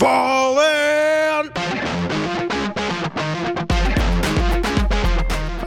[0.00, 1.52] falling.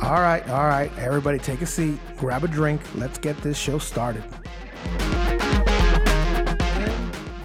[0.01, 0.91] All right, all right.
[0.97, 2.81] Everybody take a seat, grab a drink.
[2.95, 4.23] Let's get this show started.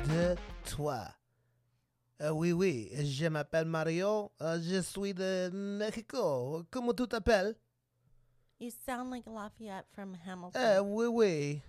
[0.08, 1.12] de toi.
[2.20, 4.32] Euh, oui, oui, je m'appelle Mario.
[4.40, 6.64] Euh, je suis de Mexico.
[6.70, 7.54] Comment tu t'appelles?
[8.58, 10.60] You sound like Lafayette from Hamilton.
[10.60, 11.62] Euh, oui, oui.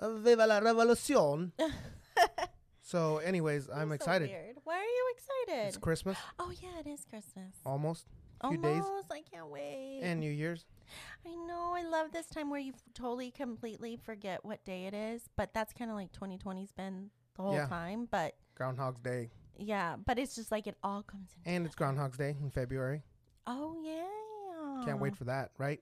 [0.00, 1.50] Euh, viva la revolution.
[2.86, 4.30] So, anyways, I'm So excited.
[4.30, 4.56] weird.
[4.62, 5.66] Why are you excited?
[5.66, 7.56] It's Christmas, oh yeah, it is Christmas.
[7.64, 8.06] almost.
[8.48, 8.84] few days.
[8.84, 9.10] Almost.
[9.12, 10.02] I can't wait.
[10.04, 10.64] And New Year's.
[11.26, 11.72] I know.
[11.74, 15.22] I love this time where you totally, completely forget what day it is.
[15.36, 17.66] But that's kind of like 2020's been the whole Yeah.
[17.66, 18.06] time.
[18.08, 19.30] But Groundhog's Day.
[19.58, 21.54] yeah, but it's just like it all comes in.
[21.54, 23.02] And it's Groundhog's Day in February.
[23.48, 24.84] oh yeah.
[24.84, 25.80] Can't wait for that, right?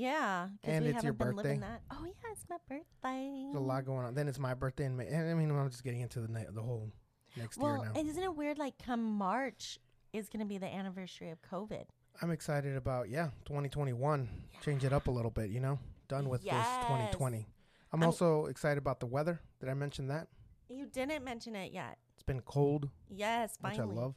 [0.00, 1.72] Yeah, because And we it's your haven't been living birthday.
[1.88, 1.96] that.
[1.96, 3.42] Oh yeah, it's my birthday.
[3.44, 4.14] There's a lot going on.
[4.14, 5.06] Then it's my birthday in May.
[5.06, 6.90] And I mean, I'm just getting into the the whole
[7.36, 8.00] next Well, year now.
[8.00, 8.58] and isn't it weird?
[8.58, 9.78] Like, come March
[10.12, 11.84] is going to be the anniversary of COVID.
[12.22, 14.28] I'm excited about yeah, 2021.
[14.62, 15.78] Change it up a little bit, you know.
[16.08, 17.46] Done with this 2020.
[17.92, 19.40] I'm I'm- also excited about the weather.
[19.60, 20.28] Did I mention that?
[20.68, 21.98] You didn't mention it yet.
[22.14, 23.96] It's been cold, Yes, which finally.
[23.96, 24.14] I love.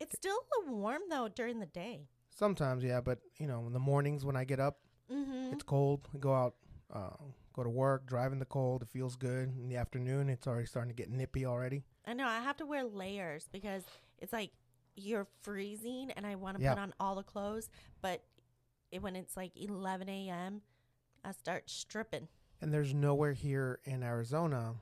[0.00, 2.08] It's still warm though during the day.
[2.30, 4.78] Sometimes, yeah, but you know, in the mornings when I get up,
[5.12, 5.52] Mm-hmm.
[5.52, 6.08] it's cold.
[6.18, 6.54] Go out,
[6.92, 7.10] uh,
[7.52, 8.82] go to work, drive in the cold.
[8.82, 9.48] It feels good.
[9.56, 11.82] In the afternoon, it's already starting to get nippy already.
[12.06, 13.82] I know I have to wear layers because
[14.18, 14.50] it's like
[14.96, 16.74] you're freezing, and I want to Yeah.
[16.74, 17.68] put on all the clothes,
[18.00, 18.22] but
[18.92, 20.62] it, when it's like 11 a.m.,
[21.24, 22.28] I start stripping.
[22.60, 24.74] And there's nowhere here in Arizona.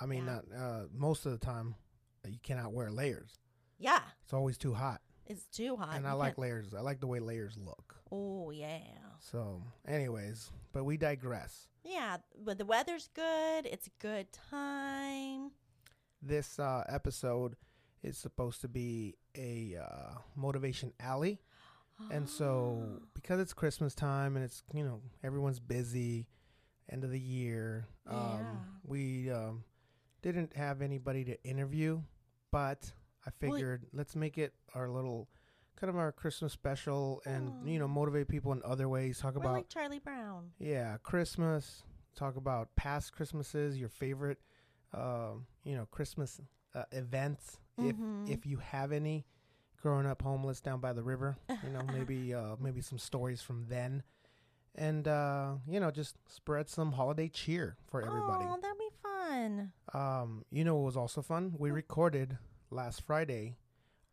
[0.00, 0.40] I mean, Yeah.
[0.50, 1.74] not uh, most of the time,
[2.22, 3.38] that you cannot wear layers.
[3.78, 5.96] Yeah, It's always too hot, it's too hot.
[5.96, 6.72] and I like layers.
[6.74, 7.96] I like the way layers look.
[8.12, 8.78] Oh yeah,
[9.20, 11.68] So, anyways, but we digress.
[11.84, 12.18] yeah.
[12.44, 13.66] But the weather's good.
[13.66, 15.50] It's a good time.
[16.22, 17.56] This uh, episode
[18.02, 21.40] is supposed to be a uh, motivation alley.
[22.10, 26.28] And so, because it's Christmas time and it's, you know, everyone's busy,
[26.92, 28.42] end of the year, um, Yeah.
[28.84, 29.64] we um,
[30.20, 32.02] didn't have anybody to interview,
[32.52, 32.92] but
[33.26, 35.26] I Well, figured let's make it our little
[35.76, 39.18] kind of our Christmas special and, you know, motivate people in other ways.
[39.18, 40.50] Talk We're about, like Charlie Brown.
[40.58, 41.82] yeah, Christmas,
[42.14, 44.38] talk about past Christmases, your favorite,
[44.94, 46.40] um, you know, Christmas
[46.74, 47.88] uh, events, Mhm.
[48.26, 49.26] if if you have any
[49.82, 53.66] growing up homeless down by the river you know maybe uh maybe some stories from
[53.68, 54.02] then
[54.74, 59.72] and uh you know just spread some holiday cheer for everybody Oh, that'd be fun.
[59.94, 62.38] um you know what was also fun we recorded
[62.70, 63.56] last friday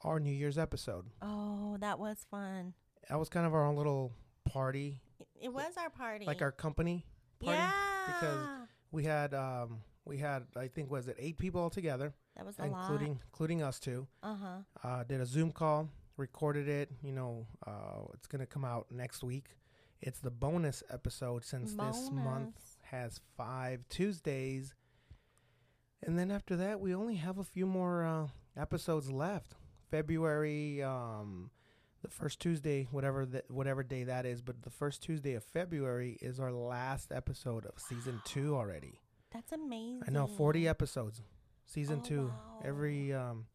[0.03, 2.73] our new year's episode Oh, that was fun.
[3.09, 4.13] that was kind of our own little
[4.45, 5.01] party
[5.41, 6.25] It, was our party.
[6.25, 7.05] like our company
[7.39, 7.71] party yeah,
[8.07, 8.47] because
[8.91, 12.57] we had um we had i think was it eight people all together that was
[12.59, 14.07] a including including us two.
[14.21, 14.87] Uh huh.
[14.87, 15.87] uh, did a Zoom call,
[16.17, 16.89] recorded it.
[17.03, 19.49] You know, uh, it's gonna come out next week.
[20.01, 22.59] It's the bonus episode since this month
[22.89, 24.73] has five Tuesdays,
[26.01, 28.27] and then after that we only have a few more uh,
[28.59, 29.53] episodes left.
[29.97, 31.51] February, um,
[32.01, 36.17] the first Tuesday, whatever that whatever day that is, but the first Tuesday of February
[36.19, 38.99] is our last episode of season two already.
[39.31, 40.01] That's amazing.
[40.07, 41.21] I know, forty episodes,
[41.67, 42.25] season Oh, two.
[42.25, 42.61] wow.
[42.65, 43.45] Every, um,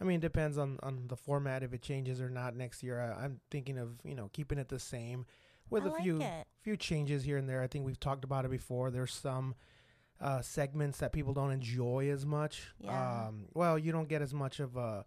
[0.00, 3.00] I mean, it depends on on the format if it changes or not next year.
[3.00, 5.24] I, I'm thinking of you know keeping it the same,
[5.70, 6.46] with I a like few it.
[6.62, 7.62] few changes here and there.
[7.62, 8.90] I think we've talked about it before.
[8.90, 9.54] There's some
[10.20, 12.74] uh, segments that people don't enjoy as much.
[12.80, 13.26] Yeah.
[13.28, 15.04] Um, well, you don't get as much of a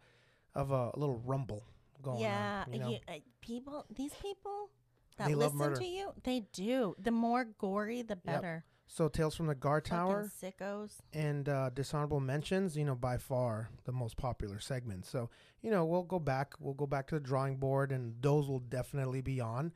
[0.56, 1.64] of a little rumble
[2.02, 2.74] going yeah, on.
[2.74, 2.98] You know?
[3.08, 3.86] uh, people.
[3.96, 4.70] These people
[5.18, 6.96] that They listen to you, they do.
[7.00, 8.66] The more gory, the better.
[8.88, 10.32] So Tales from the Guard Tower.
[10.42, 10.94] Sickos.
[11.14, 15.06] and uh, dishonorable mentions, you know, by far the most popular segment.
[15.06, 15.30] So,
[15.62, 16.56] you know, we'll go back.
[16.59, 19.74] We'll go back to the drawing board, and those will definitely be on.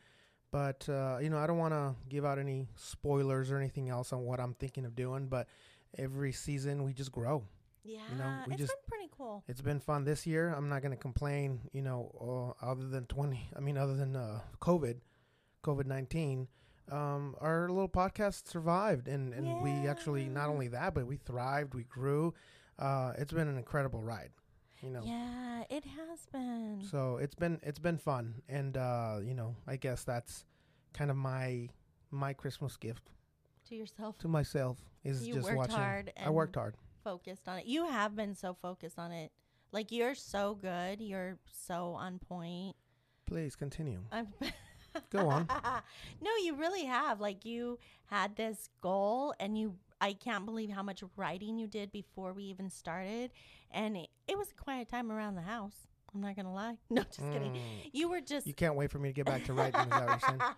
[0.52, 4.14] But uh, you know, I don't want to give out any spoilers or anything else
[4.14, 5.28] on what I'm thinking of doing.
[5.28, 5.48] But
[5.98, 7.44] every season, we just grow.
[7.84, 9.44] Yeah, you know, we it's just- been pretty cool.
[9.48, 10.54] It's been fun this year.
[10.54, 11.70] I'm not going to complain.
[11.74, 13.50] You know, uh, other than 20.
[13.56, 15.00] I mean, other than uh, COVID,
[15.64, 16.48] COVID 19.
[16.92, 21.74] Um, our little podcast survived, and, and we actually not only that, but we thrived,
[21.74, 22.34] we grew.
[22.78, 24.32] Uh, it's been an incredible ride,
[24.82, 25.02] you know.
[25.02, 26.82] Yeah, it has been.
[26.92, 30.44] So it's been it's been fun, and uh, you know, I guess that's
[30.94, 31.70] kind of my
[32.12, 33.12] my Christmas gift
[33.70, 35.76] to yourself, to myself is You just worked watching.
[35.76, 36.76] hard I worked hard.
[37.04, 37.66] Focused on it.
[37.66, 39.32] You have been so focused on it.
[39.72, 41.02] Like you're so good.
[41.02, 42.76] You're so on point.
[43.26, 44.02] Please continue.
[44.12, 44.28] I'm
[45.10, 45.48] Go on.
[46.22, 47.20] no, you really have.
[47.20, 51.92] Like you had this goal and you I can't believe how much writing you did
[51.92, 53.32] before we even started.
[53.72, 55.88] And it, it was a quiet time around the house.
[56.14, 56.78] I'm not going to lie.
[56.90, 57.52] No, just kidding.
[57.54, 57.90] Mm.
[57.92, 58.46] You were just.
[58.48, 59.82] You can't wait for me to get back to writing.
[59.82, 60.56] Is that what you're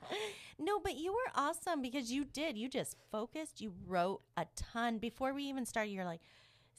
[0.66, 2.57] no, but you were awesome because you did.
[2.57, 3.62] You just focused.
[3.62, 4.98] You wrote a ton.
[4.98, 6.22] Before we even started, you're like,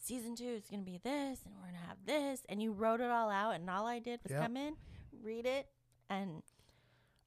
[0.02, 2.42] season two is going to be this, and we're going to have this.
[2.48, 3.54] And you wrote it all out.
[3.54, 4.42] And all I did was Yep.
[4.42, 4.74] come in,
[5.22, 5.66] read it,
[6.10, 6.42] and.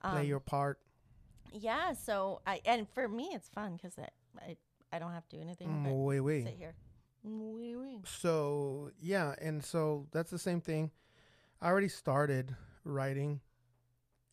[0.04, 0.80] Play um, your part.
[1.52, 4.08] Yeah, so I and for me it's fun because I,
[4.40, 4.56] I
[4.94, 6.44] I don't have to do anything but Mm, wait, wait.
[6.46, 6.76] sit here.
[7.24, 8.02] Wee wee.
[8.06, 10.92] So yeah, and so that's the same thing.
[11.62, 13.42] I already started writing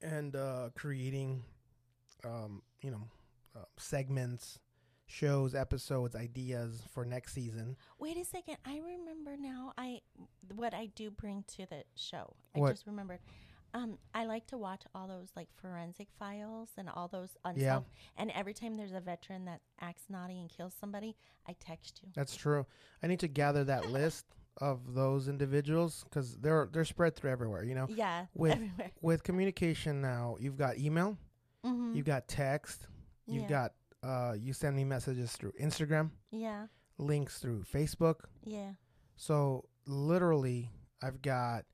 [0.01, 1.43] and uh, creating,
[2.25, 3.09] um, you know,
[3.57, 4.59] uh, segments,
[5.07, 7.77] shows, episodes, ideas for next season.
[7.99, 8.57] Wait a second.
[8.65, 9.73] I remember now.
[9.77, 10.01] I
[10.55, 12.35] what I do bring to the show.
[12.55, 12.71] I What?
[12.73, 13.21] just remembered.
[13.75, 17.61] Um, I like to watch all those like forensic files and all those unsolved.
[17.61, 17.81] Yeah.
[18.17, 22.09] And every time there's a veteran that acts naughty and kills somebody, I text you.
[22.15, 22.65] That's true.
[23.03, 24.25] I need to gather that list
[24.59, 27.63] of those individuals because they're they're spread through everywhere.
[27.65, 28.91] You know, Yeah, With- everywhere.
[29.03, 31.19] with communication now, you've got email,
[31.65, 31.95] Mm-hmm.
[31.97, 32.87] you've got text,
[33.27, 33.49] you've yeah.
[33.49, 33.73] got
[34.03, 36.67] uh, you send me messages through Instagram, yeah,
[36.99, 38.21] links through Facebook.
[38.45, 38.73] yeah.
[39.17, 40.71] So literally,
[41.03, 41.65] I've got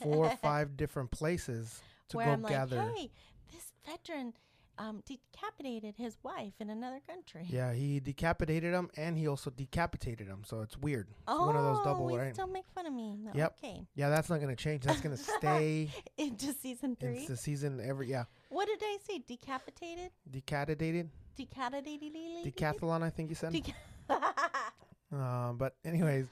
[0.00, 2.76] four or five different places to Where go I'm gather.
[2.76, 3.10] like, hey,
[3.52, 4.32] this veteran
[4.78, 7.46] um, decapitated his wife in another country.
[7.48, 10.42] Yeah, he decapitated him and he also decapitated him.
[10.44, 11.08] So it's weird.
[11.10, 12.06] It's Oh, one of those double.
[12.06, 12.34] we Right?
[12.34, 13.16] still make fun of me.
[13.16, 13.56] No, Yep.
[13.62, 13.86] Okay.
[13.94, 14.82] Yeah, that's not gonna change.
[14.84, 17.20] That's gonna stay Into season three.
[17.20, 18.08] into season every.
[18.08, 19.18] Yeah, what did I say?
[19.26, 20.10] Decapitated?
[20.30, 22.54] decapitated, Decapitated?
[22.54, 23.02] decathlon.
[23.02, 23.52] I think you said.
[23.52, 23.74] Deca-
[25.14, 26.26] Uh, but anyways,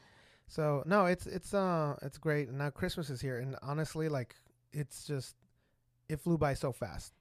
[0.49, 2.49] so no, it's it's uh it's great.
[2.49, 4.35] And now Christmas is here, and honestly, like
[4.73, 5.37] it's just
[6.09, 7.13] it flew by so fast.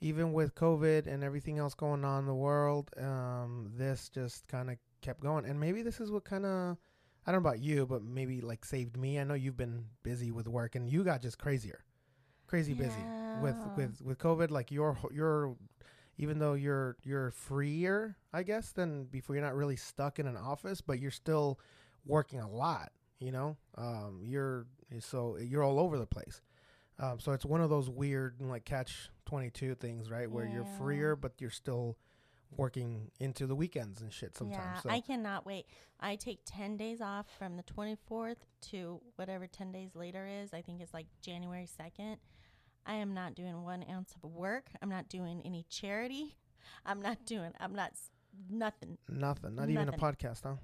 [0.00, 4.70] Even with COVID and everything else going on in the world, um, this just kind
[4.70, 5.44] of kept going.
[5.44, 6.76] And maybe this is what kind of
[7.26, 9.18] I don't know about you, but maybe like saved me.
[9.18, 11.84] I know you've been busy with work, and you got just crazier,
[12.46, 13.04] crazy busy
[13.42, 14.50] with with with COVID.
[14.50, 15.56] Like your your
[16.16, 19.36] even though you're you're freer, I guess, than before.
[19.36, 21.60] You're not really stuck in an office, but you're still
[22.06, 22.92] working a lot.
[23.20, 24.66] You know, um, you're
[25.00, 26.40] so you're all over the place.
[27.00, 30.30] Um, so it's one of those weird like catch twenty two things, right?
[30.30, 31.96] Where you're freer, but you're still
[32.56, 34.62] working into the weekends and shit sometimes.
[34.76, 35.66] Yeah, so I cannot wait.
[36.00, 38.36] I take 10 days off from the 24th
[38.70, 40.54] to whatever 10 days later is.
[40.54, 42.16] I think it's like January 2nd.
[42.86, 44.70] I am not doing one ounce of work.
[44.80, 46.38] I'm not doing any charity.
[46.86, 48.10] I'm not doing, I'm not, s-
[48.48, 48.96] nothing.
[49.10, 50.54] nothing, not even a podcast, huh?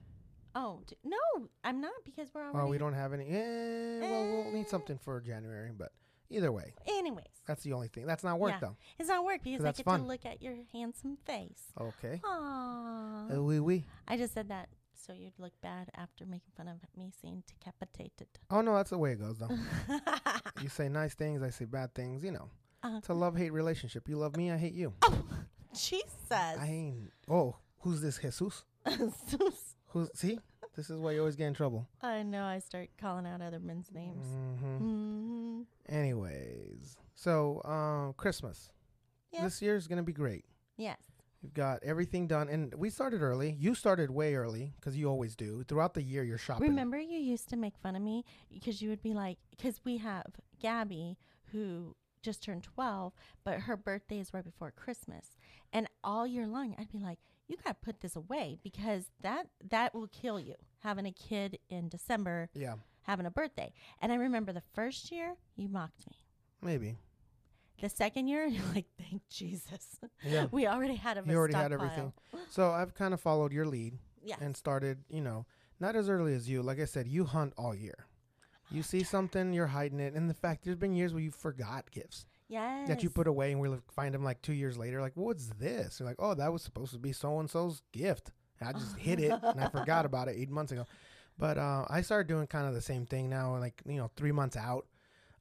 [0.54, 2.56] Oh, d- no, I'm not because we're already.
[2.58, 3.26] Well, we don't have any.
[3.28, 4.70] Eh, well, we'll need Eh.
[4.70, 5.92] something for January, but
[6.30, 8.06] either way, Anyways, that's the only thing.
[8.06, 8.58] That's not work Yeah.
[8.60, 8.76] though.
[8.98, 10.00] it's not work because I get fun.
[10.00, 11.72] to look at your handsome face.
[11.80, 12.20] Okay.
[12.24, 13.36] Aww.
[13.36, 13.84] Uh, oui, oui.
[14.08, 18.28] I just said that so you'd look bad after making fun of me saying decapitated.
[18.50, 19.50] Oh no, that's the way it goes though.
[20.62, 22.24] you say nice things, I say bad things.
[22.24, 22.48] You know,
[22.82, 24.08] Uh, it's a love hate relationship.
[24.08, 24.94] You love me, I hate you.
[25.74, 26.06] Jesus.
[26.30, 27.10] I ain't.
[27.28, 28.64] Oh, who's this Jesus?
[28.88, 29.74] Jesus?
[29.88, 30.38] Who's see?
[30.76, 31.86] This is why you always get in trouble.
[32.02, 32.44] I know.
[32.44, 34.26] I start calling out other men's names.
[34.26, 35.60] hmm Mm-hmm.
[35.88, 38.70] Anyways, so um, Christmas
[39.32, 39.44] Yeah.
[39.44, 40.44] this year is gonna be great.
[40.76, 40.98] Yes.
[41.42, 43.54] You've got everything done, and we started early.
[43.58, 45.62] You started way early because you always do.
[45.64, 46.68] Throughout the year, you're shopping.
[46.68, 49.98] Remember, you used to make fun of me because you would be like, because we
[49.98, 50.24] have
[50.58, 51.18] Gabby
[51.52, 53.12] who just turned 12,
[53.44, 55.36] but her birthday is right before Christmas.
[55.70, 59.46] And all year long, I'd be like, you got to put this away because that
[59.70, 63.72] that will kill you having a kid in December Yeah, having a birthday.
[64.00, 66.16] And I remember the first year you mocked me.
[66.62, 66.96] maybe.
[67.80, 69.98] The second year you're like, thank Jesus.
[70.24, 70.46] Yeah.
[70.52, 72.12] we already had a You already had everything.
[72.48, 73.98] So I've kind of followed your lead.
[74.26, 74.38] Yes.
[74.40, 75.44] and started, you know,
[75.80, 76.62] not as early as you.
[76.62, 78.06] Like I said, you hunt all year.
[78.70, 80.14] You see something, you're hiding it.
[80.14, 82.88] And the fact, there's been years where you forgot gifts yes.
[82.88, 85.00] that you put away, and we'll find them like two years later.
[85.00, 85.98] Like, what's this?
[85.98, 88.32] You're like, oh, that was supposed to be so and so's gift.
[88.60, 90.86] And I just hid it, and I forgot about it eight months ago.
[91.38, 93.56] But uh, I started doing kind of the same thing now.
[93.58, 94.86] Like, you know, three months out,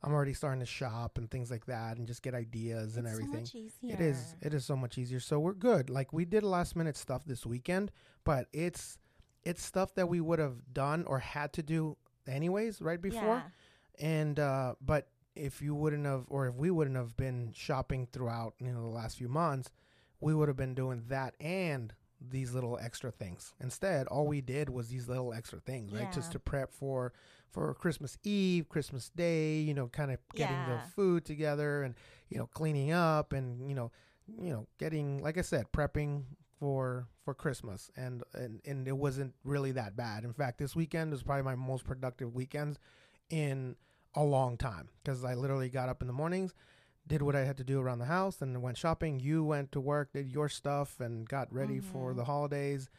[0.03, 3.45] I'm already starting to shop and things like that, and just get ideas and everything.
[3.45, 3.93] So much easier.
[3.93, 4.36] It is.
[4.41, 5.19] It is so much easier.
[5.19, 5.89] So we're good.
[5.89, 7.91] Like we did last minute stuff this weekend,
[8.24, 8.98] but it's
[9.43, 13.43] it's stuff that we would have done or had to do anyways right before.
[14.00, 14.07] Yeah.
[14.22, 18.54] And uh but if you wouldn't have or if we wouldn't have been shopping throughout,
[18.60, 19.70] you know, the last few months,
[20.20, 21.94] we would have been doing that and
[22.25, 23.54] these little extra things.
[23.60, 26.10] Instead, all we did was these little extra things, right?
[26.12, 27.13] Just to prep for
[27.52, 30.75] for Christmas Eve, Christmas Day, you know, kind of getting Yeah.
[30.75, 31.96] the food together and
[32.30, 33.92] you know, cleaning up and you know,
[34.42, 36.24] you know, getting like I said, prepping
[36.60, 40.24] for for Christmas, and and and it wasn't really that bad.
[40.24, 42.80] In fact, this weekend was probably my most productive weekends
[43.30, 43.75] in
[44.15, 46.53] a long time because I literally got up in the mornings,
[47.08, 49.20] did what I had to do around the house, and went shopping.
[49.20, 52.15] You went to work, did your stuff, and got ready for Mhm.
[52.17, 52.89] the holidays.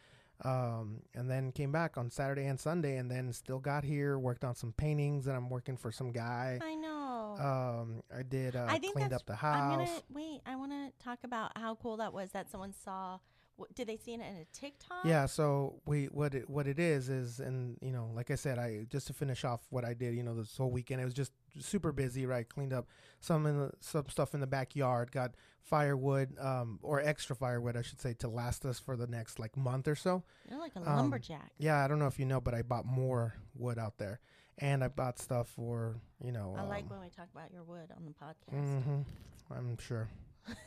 [0.43, 4.43] Um, and then came back on Saturday and Sunday, and then still got here, worked
[4.43, 6.59] on some paintings, and I'm working for some guy.
[6.61, 7.37] I know.
[7.39, 9.87] Um, I did uh, I think cleaned up the I'm house.
[9.87, 10.41] gonna wait.
[10.45, 13.19] I want to talk about how cool that was that someone saw.
[13.59, 15.05] Wh- Did they see it in a TikTok?
[15.05, 18.57] Yeah, so we what it what it is is and you know, like I said,
[18.59, 21.13] I just to finish off what I did, you know, this whole weekend it was
[21.13, 22.47] just super busy, right?
[22.47, 22.87] Cleaned up
[23.19, 27.81] some in the, some stuff in the backyard, got firewood um or extra firewood I
[27.81, 30.23] should say to last us for the next like month or so.
[30.49, 31.51] You're like a Um, lumberjack.
[31.57, 34.19] Yeah, I don't know if you know, but I bought more wood out there.
[34.57, 37.63] And I bought stuff for, you know, I like um, when we talk about your
[37.63, 38.83] wood on the podcast.
[38.87, 39.03] mhm,
[39.51, 40.07] I'm sure.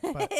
[0.02, 0.32] But-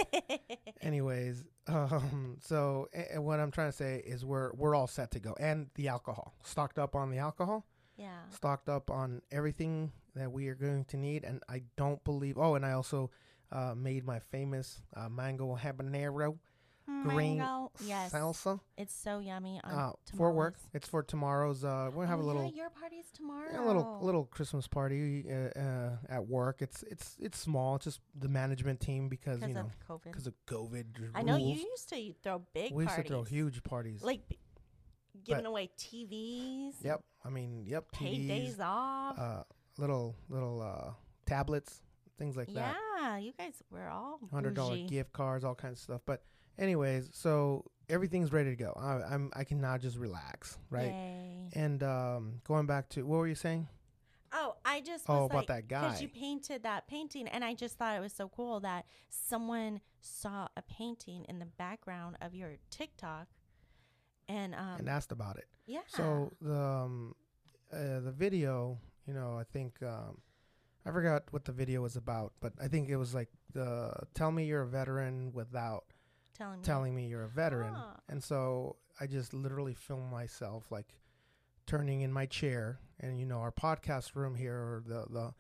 [0.82, 5.34] Anyways, um, so what I'm trying to say is we're we're all set to go,
[5.38, 7.66] and the alcohol stocked up on the alcohol,
[7.96, 8.20] yeah.
[8.30, 12.38] stocked up on everything that we are going to need, and I don't believe.
[12.38, 13.10] Oh, and I also
[13.52, 16.38] uh, made my famous uh, mango habanero
[17.04, 17.70] green Mango.
[17.84, 18.12] Yes.
[18.12, 19.60] salsa It's so yummy.
[19.64, 20.54] On uh, for work.
[20.54, 20.70] tamales.
[20.74, 21.64] It's for tomorrow's.
[21.64, 22.42] Uh, we're gonna have oh, a little.
[22.44, 23.48] Yeah, your party's tomorrow.
[23.52, 26.62] a little little Christmas party uh, uh, at work.
[26.62, 27.76] It's it's it's small.
[27.76, 30.04] It's just the management team because because you know of COVID.
[30.04, 30.84] because of COVID.
[31.14, 33.08] I know you used to throw big We used parties.
[33.10, 34.02] to throw huge parties.
[34.02, 34.38] like b-
[35.24, 36.74] giving away TVs.
[36.82, 37.02] Yep.
[37.24, 37.90] I mean, yep.
[37.92, 39.18] Paid TVs, days off.
[39.18, 39.42] uh,
[39.76, 40.92] little little uh,
[41.26, 41.82] tablets,
[42.18, 42.76] things like that.
[43.00, 44.86] yeah, you guys were all Hundred dollar bougie.
[44.86, 46.00] gift cards, all kinds of stuff.
[46.06, 46.22] But
[46.58, 48.72] anyways, so everything's ready to go.
[48.76, 50.92] I, I'm I can now just relax, right?
[50.92, 51.50] Yay.
[51.54, 53.68] And um, going back to what were you saying?
[54.30, 57.78] Oh, I just Oh, about like, that because you painted that painting, and I just
[57.78, 62.56] thought it was so cool that someone saw a painting in the background of your
[62.70, 63.28] TikTok,
[64.28, 65.46] and um, and asked about it.
[65.66, 65.80] yeah.
[65.86, 67.14] So the um,
[67.72, 70.18] uh, the video, you know, I think um,
[70.84, 74.30] I forgot what the video was about, but I think it was like the tell
[74.30, 75.84] me you're a veteran without
[76.38, 77.72] telling me, telling me you're a veteran.
[77.74, 77.96] Ah.
[78.08, 80.94] And so I just literally filmed myself like
[81.66, 85.34] turning in my chair and you know our podcast room here or the the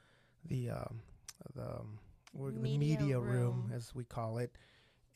[0.44, 1.00] the um
[1.54, 1.98] the, um,
[2.34, 3.32] the Media media room.
[3.32, 3.72] room.
[3.74, 4.52] as we call it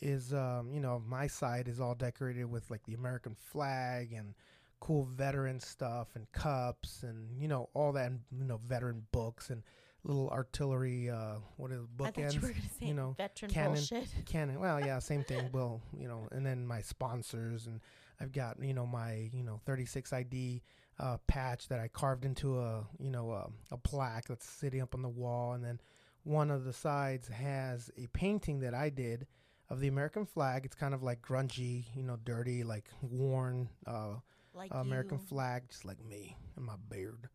[0.01, 4.35] is um you know my side is all decorated with like the American flag and
[4.81, 9.51] cool veteran stuff and cups and you know all that and, you know veteran books
[9.51, 9.63] and
[10.05, 13.75] little artillery uh what is you bookends say you know, veteran cannon.
[13.75, 14.09] bullshit.
[14.27, 14.59] Canon.
[14.61, 15.51] Well, yeah, same thing.
[15.53, 17.81] Well, you know, and then my sponsors, and
[18.21, 20.63] I've got you know my you know 36 ID
[20.99, 24.95] uh, patch that I carved into a you know a, a plaque that's sitting up
[24.95, 25.81] on the wall, and then
[26.25, 29.27] one of the sides has a painting that I did
[29.71, 30.65] of the American flag.
[30.65, 34.17] It's kind of like grungy, you know, dirty, like worn uh,
[34.55, 35.25] Like American you.
[35.25, 37.29] flag, just like me and my beard.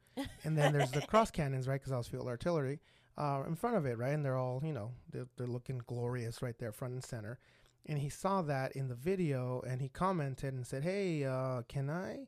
[0.44, 1.80] And then there's the cross cannons, right?
[1.80, 2.80] Because I was field artillery
[3.18, 4.14] uh, in front of it, right?
[4.14, 7.40] And they're all, you know, they're, they're looking glorious right there, front and center.
[7.86, 11.90] And he saw that in the video, and he commented and said, "Hey, uh, can
[11.90, 12.28] I,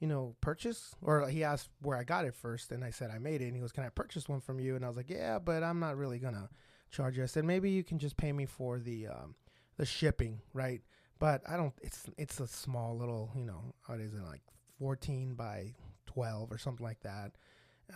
[0.00, 3.18] you know, purchase?" Or he asked where I got it first, and I said I
[3.18, 3.46] made it.
[3.46, 5.62] And he goes, "Can I purchase one from you?" And I was like, "Yeah, but
[5.62, 6.48] I'm not really gonna
[6.90, 9.36] charge you." I said, "Maybe you can just pay me for the um,
[9.76, 10.82] the shipping, right?"
[11.20, 11.74] But I don't.
[11.80, 14.42] It's it's a small little, you know, what is it like
[14.80, 15.74] 14 by
[16.08, 17.32] 12 or something like that.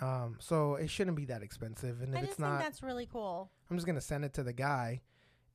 [0.00, 2.00] Um, so it shouldn't be that expensive.
[2.00, 3.50] And I if it's think not, that's really cool.
[3.70, 5.02] I'm just gonna send it to the guy.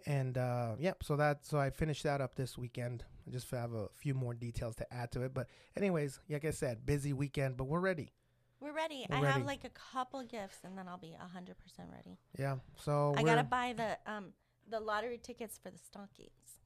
[0.06, 1.04] And uh, yep.
[1.04, 3.04] So that so I finished that up this weekend.
[3.28, 5.34] I just have a few more details to add to it.
[5.34, 8.12] But anyways, like I said, busy weekend, but we're ready.
[8.60, 9.06] We're ready.
[9.10, 9.34] We're I ready.
[9.34, 12.18] have like a couple gifts, and then I'll be hundred percent ready.
[12.38, 12.58] Yeah.
[12.76, 14.34] So I gotta buy the um
[14.70, 16.60] the lottery tickets for the stockings.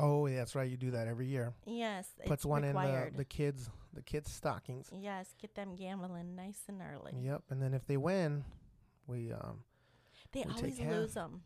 [0.00, 0.68] Oh, yeah, that's right.
[0.70, 1.52] You do that every year.
[1.66, 3.08] Yes, Puts one required.
[3.08, 4.88] in the the kids the kids stockings.
[4.92, 7.12] yes, get them gambling nice and early.
[7.20, 7.42] Yep.
[7.50, 8.44] And then if they win,
[9.06, 9.64] we um
[10.32, 11.42] They We always lose them.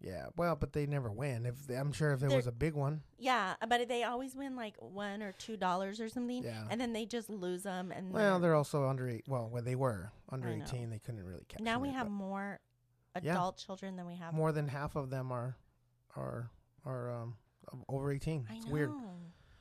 [0.00, 0.26] yeah.
[0.36, 1.44] Well, but they never win.
[1.44, 4.36] If they, I'm sure if there They're- was a big one, Yeah, but they always
[4.36, 6.66] win like one or two dollars or something, yeah.
[6.70, 7.90] and then they just lose them.
[7.90, 9.24] And Well, they're also under eight.
[9.26, 11.60] Well, when they were under eighteen, they couldn't really catch.
[11.60, 12.60] now we have more
[13.20, 13.32] Yeah.
[13.32, 14.32] adult children than we have.
[14.34, 15.56] more than half of them are
[16.14, 16.50] are
[16.84, 17.36] are um
[17.88, 18.46] over eighteen.
[18.50, 18.72] I It's know.
[18.72, 18.90] weird.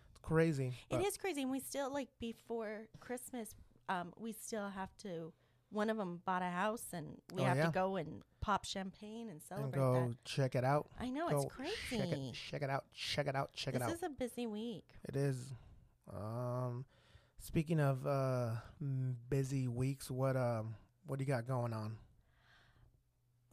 [0.09, 0.73] It's crazy.
[0.89, 3.53] It is crazy, and we still like before Christmas.
[3.89, 5.33] Um, we still have to.
[5.71, 7.65] One of them bought a house, and we Oh, have yeah.
[7.67, 10.25] to go and pop champagne and And celebrate go that.
[10.25, 10.89] check it out.
[10.99, 11.73] I know go it's crazy.
[11.89, 12.85] Check it, check it out.
[12.93, 13.53] Check it out.
[13.53, 13.89] Check this it out.
[13.89, 14.83] This is a busy week.
[15.07, 15.53] It is.
[16.13, 16.85] Um,
[17.39, 18.51] speaking of uh
[19.29, 20.75] busy weeks, what um
[21.05, 21.97] what do you got going on?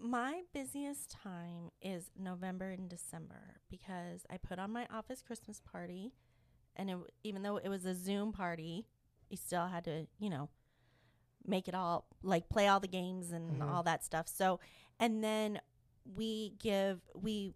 [0.00, 6.12] My busiest time is November and December because I put on my office Christmas party,
[6.76, 8.86] and it, even though it was a Zoom party,
[9.28, 10.50] you still had to, you know,
[11.44, 13.68] make it all like play all the games and Mhm.
[13.68, 14.28] all that stuff.
[14.28, 14.60] So,
[15.00, 15.60] and then
[16.04, 17.54] we give we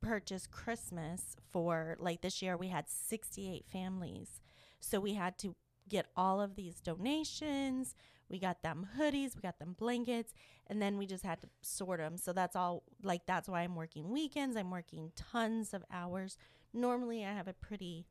[0.00, 4.40] purchase Christmas for like this year we had 68 families.
[4.80, 5.54] So we had to
[5.88, 7.94] get all of these donations.
[8.28, 10.32] We got them hoodies, we got them blankets,
[10.66, 12.16] and then we just had to sort them.
[12.18, 14.56] So that's all like that's why I'm working weekends.
[14.56, 16.36] I'm working tons of hours.
[16.72, 18.06] Normally I have a pretty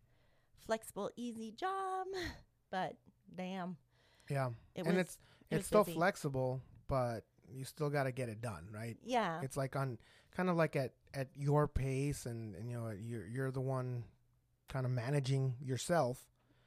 [0.65, 2.07] flexible, easy job,
[2.72, 2.95] but
[3.36, 3.77] damn,
[4.29, 5.17] Yeah, it and was it's
[5.51, 5.95] it it's still busy.
[5.98, 8.98] flexible, but you still got to get it done, right?
[9.03, 9.41] yeah.
[9.43, 9.98] It's like on
[10.36, 14.05] kind of like at at your pace, and, and you know you're you're the one
[14.69, 16.19] kind of managing yourself.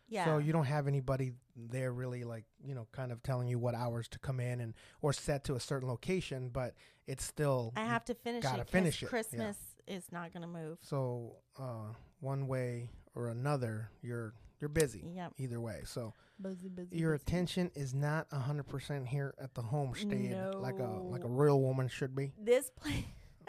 [0.09, 0.25] Yeah.
[0.25, 3.75] So you don't have anybody there really like, you know, kind of telling you what
[3.75, 6.75] hours to come in and or set to a certain location, but
[7.07, 8.65] it's still I have to finish gotta it.
[8.67, 9.11] 'cause finish it, yeah.
[9.11, 10.79] Christmas is not going to move.
[10.83, 15.35] so uh one way or another, you're you're busy Yep.
[15.39, 15.83] either way.
[15.85, 16.97] So Busy, busy.
[16.97, 21.89] your attention is not 100% here at the homestead like a like a real woman
[21.89, 22.33] should be.
[22.39, 23.05] This place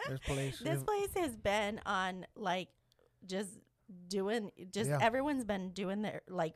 [0.08, 2.68] This place this place has been on like
[3.26, 3.50] just
[4.08, 4.98] doing just Yeah.
[5.00, 6.54] everyone's been doing their like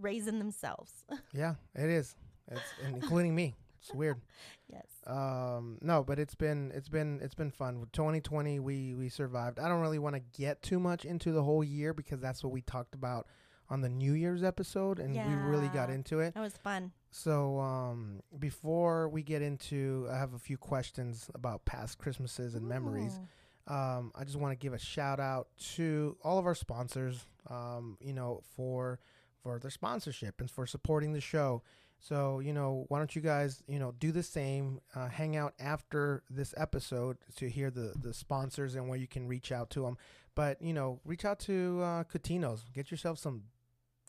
[0.00, 0.92] raising themselves.
[1.32, 2.14] Yeah, it is.
[2.50, 3.54] It's including me.
[3.80, 4.20] It's weird.
[4.72, 4.86] yes.
[5.06, 7.86] Um, no, but it's been it's been it's been fun.
[7.92, 9.58] 2020, we we survived.
[9.58, 12.52] I don't really want to get too much into the whole year because that's what
[12.52, 13.26] we talked about
[13.70, 16.34] on the New Year's episode, and we really got into it.
[16.34, 16.92] That was fun.
[17.10, 22.68] So um, before we get into, I have a few questions about past Christmases and
[22.68, 23.18] memories.
[23.66, 27.24] Um, I just want to give a shout out to all of our sponsors.
[27.48, 28.98] Um, you know, for
[29.42, 31.62] for their sponsorship and for supporting the show.
[32.00, 34.80] So you know, why don't you guys you know do the same?
[34.94, 39.26] Uh, hang out after this episode to hear the the sponsors and where you can
[39.26, 39.96] reach out to them.
[40.34, 42.04] But you know, reach out to uh.
[42.12, 43.44] Get yourself some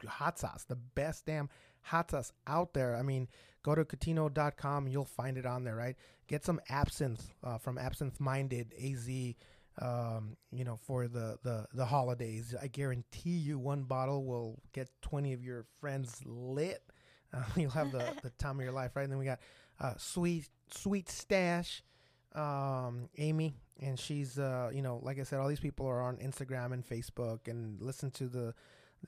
[0.06, 1.50] hot sauce, the best damn
[1.82, 2.96] hot sauce out there.
[2.96, 3.28] I mean,
[3.66, 4.88] go to Catino.com.
[4.88, 5.96] You'll find it on there, right?
[6.28, 9.10] Get some absinthe uh, from Absinthe Minded AZ.
[9.82, 14.88] Um, you know, for the, the the holidays, I guarantee you one bottle will get
[15.02, 16.82] twenty of your friends lit.
[17.34, 19.04] Uh, you'll have the, the time of your life, right?
[19.04, 19.40] And then we got
[19.82, 21.84] uh, sweet sweet stash,
[22.36, 26.18] um, Amy, and she's uh, you know, like I said, all these people are on
[26.18, 28.54] Instagram and Facebook, and listen to the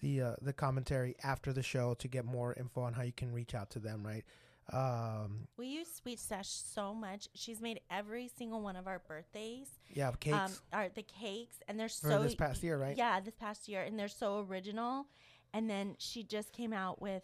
[0.01, 3.31] the uh, the commentary after the show to get more info on how you can
[3.31, 4.25] reach out to them, right?
[4.73, 7.29] Um, We use Sweet Stash so much.
[7.33, 9.67] She's made every single one of our birthdays.
[9.93, 12.97] yeah, cakes Um, are the cakes, and they're for so this past year, right?
[12.97, 15.07] Yeah, this past year, and they're so original.
[15.53, 17.23] And then she just came out with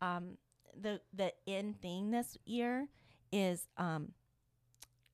[0.00, 0.36] um,
[0.80, 2.88] the the in thing this year
[3.30, 4.12] is um,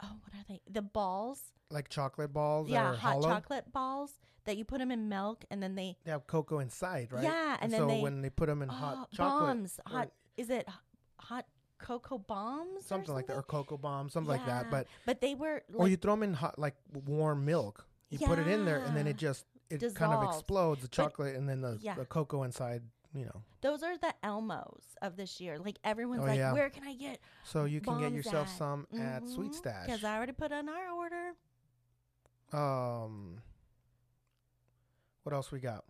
[0.03, 0.63] oh, what are they?
[0.71, 1.53] The balls.
[1.71, 2.71] Like chocolate balls.
[2.71, 3.29] yeah, hot hollow.
[3.29, 4.13] chocolate balls
[4.45, 7.25] that you put them in milk, and then they They have cocoa inside, right?
[7.25, 9.81] Yeah, and then so they- when they put them in oh, hot chocolate, bombs.
[9.87, 10.67] Hot is it
[11.19, 11.47] hot
[11.79, 12.79] cocoa bombs?
[12.79, 14.71] or something like that, or cocoa bombs something like that.
[14.71, 16.75] But but they were or you throw them in hot, like
[17.07, 17.87] warm milk.
[18.11, 21.37] You put it in there, and then it just it kind of explodes the chocolate,
[21.37, 21.95] and then the, yeah.
[21.95, 22.83] the cocoa inside.
[23.15, 25.59] You know, those are the Elmos of this year.
[25.59, 26.53] Like everyone's Oh, like, yeah.
[26.53, 28.59] where can I get so you can get yourself at?
[28.59, 29.87] some at Sweet Stash.
[29.87, 31.33] Because I already put on our order.
[32.53, 33.39] Um,
[35.23, 35.85] what else we got?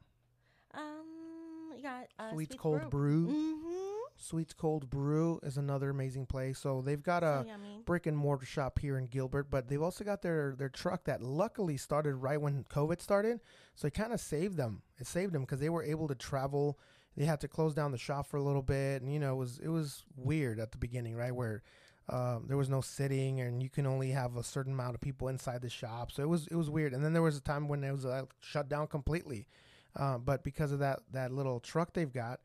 [0.73, 3.27] Um, you got uh, Sweets Sweets Cold Brew.
[3.27, 3.96] Mm-hmm.
[4.19, 6.59] Sweets Cold Brew is another amazing place.
[6.59, 7.45] So they've got a
[7.85, 11.23] brick and mortar shop here in Gilbert, but they've also got their their truck that
[11.23, 13.41] luckily started right when COVID started.
[13.75, 14.83] So it kind of saved them.
[14.99, 16.79] It saved them because they were able to travel.
[17.17, 19.39] They had to close down the shop for a little bit, and you know it
[19.39, 21.35] was it was weird at the beginning, right?
[21.35, 21.63] Where
[22.09, 25.29] um, there was no sitting, and you can only have a certain amount of people
[25.29, 26.13] inside the shop.
[26.13, 26.93] So it was it was weird.
[26.93, 29.47] And then there was a time when it was uh, shut down completely.
[29.95, 32.41] Uh, but because of that that little truck they've got,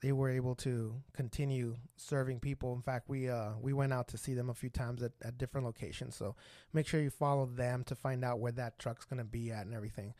[0.00, 2.74] they were able to continue serving people.
[2.74, 5.38] In fact, we uh, we went out to see them a few times at, at
[5.38, 6.16] different locations.
[6.16, 6.34] So
[6.72, 9.74] make sure you follow them to find out where that truck's gonna be at and
[9.74, 10.14] everything.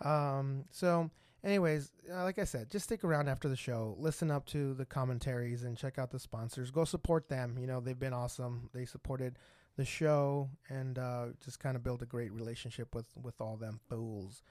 [0.00, 1.10] Um, so,
[1.42, 4.84] anyways, uh, like I said, just stick around after the show, listen up to the
[4.84, 6.70] commentaries, and check out the sponsors.
[6.70, 7.56] Go support them.
[7.58, 8.68] You know they've been awesome.
[8.74, 9.38] They supported
[9.76, 13.80] the show and uh, just kind of build a great relationship with with all them
[13.88, 14.42] fools.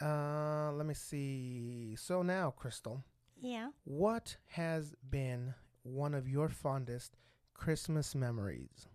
[0.00, 1.96] Uh, let me see.
[1.96, 3.02] So now, Crystal.
[3.40, 3.68] Yeah.
[3.84, 7.16] What has been one of your fondest
[7.54, 8.88] Christmas memories,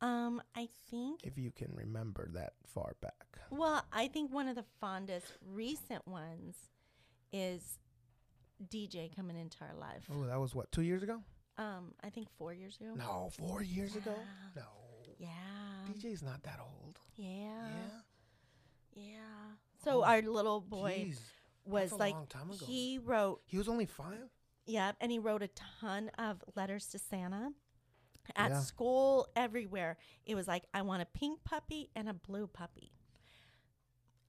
[0.00, 1.24] Um, I think.
[1.24, 3.38] if you can remember that far back?
[3.50, 6.56] Well, I think one of the fondest recent ones
[7.32, 7.78] is
[8.68, 10.04] DJ coming into our life.
[10.12, 11.22] Oh, that was what two years ago?
[11.58, 12.94] Um, I think four years ago.
[12.94, 14.14] No, four years ago.
[14.56, 14.62] No.
[15.18, 15.28] Yeah.
[15.88, 16.98] DJ's not that old.
[17.16, 17.68] Yeah.
[17.68, 18.00] Yeah.
[18.96, 19.54] Yeah.
[19.84, 21.20] So Oh, our little boy Jeez.
[21.64, 22.64] Was like long time ago.
[22.66, 24.28] he wrote He was only five.
[24.66, 25.48] yeah, and he wrote a
[25.80, 27.50] ton of letters to Santa.
[28.36, 28.60] At Yeah.
[28.60, 29.98] school, everywhere.
[30.24, 32.92] It was like, I want a pink puppy and a blue puppy.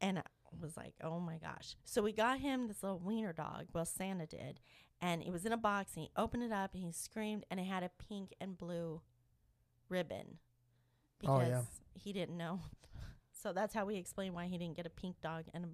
[0.01, 0.23] And I
[0.61, 1.75] was like, oh my gosh.
[1.85, 3.67] So we got him this little wiener dog.
[3.73, 4.59] Well, Santa did.
[5.01, 7.57] And it was in a box and he opened it up and he screamed and
[7.59, 9.01] it had a pink and blue
[9.87, 10.39] ribbon.
[11.25, 11.61] Oh, Because yeah.
[11.93, 12.59] he didn't know.
[13.37, 15.67] So that's how we explain why he didn't get a pink dog and a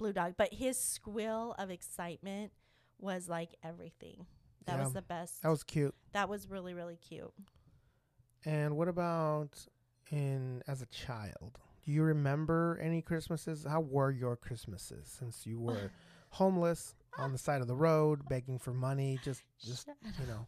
[0.00, 0.34] blue dog.
[0.36, 2.50] But his squeal of excitement
[2.98, 4.26] was like everything.
[4.66, 4.84] That Yeah.
[4.84, 5.42] was the best.
[5.42, 5.94] That was cute.
[6.12, 7.32] That was really, really cute.
[8.44, 9.66] And what about
[10.10, 11.58] in as a child?
[11.84, 13.64] Do you remember any Christmases?
[13.64, 15.90] How were your Christmases since you were
[16.30, 20.46] homeless on the side of the road, begging for money, just just Shut you know,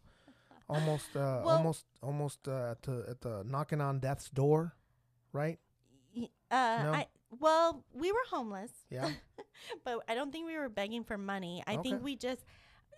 [0.69, 4.75] almost uh, Well- almost almost uh, to at the knocking on death's door,
[5.33, 5.59] right?
[6.15, 6.93] Uh, No?
[6.93, 7.07] I
[7.39, 9.11] well, we were homeless, Yeah.
[9.83, 11.63] but I don't think we were begging for money.
[11.67, 11.77] I Okay.
[11.77, 12.43] think we just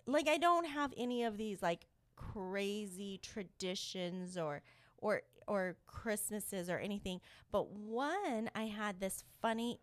[0.06, 4.62] like I don't have any of these like crazy traditions or
[4.98, 7.20] or or Christmases or anything.
[7.52, 9.80] But one, I had this funny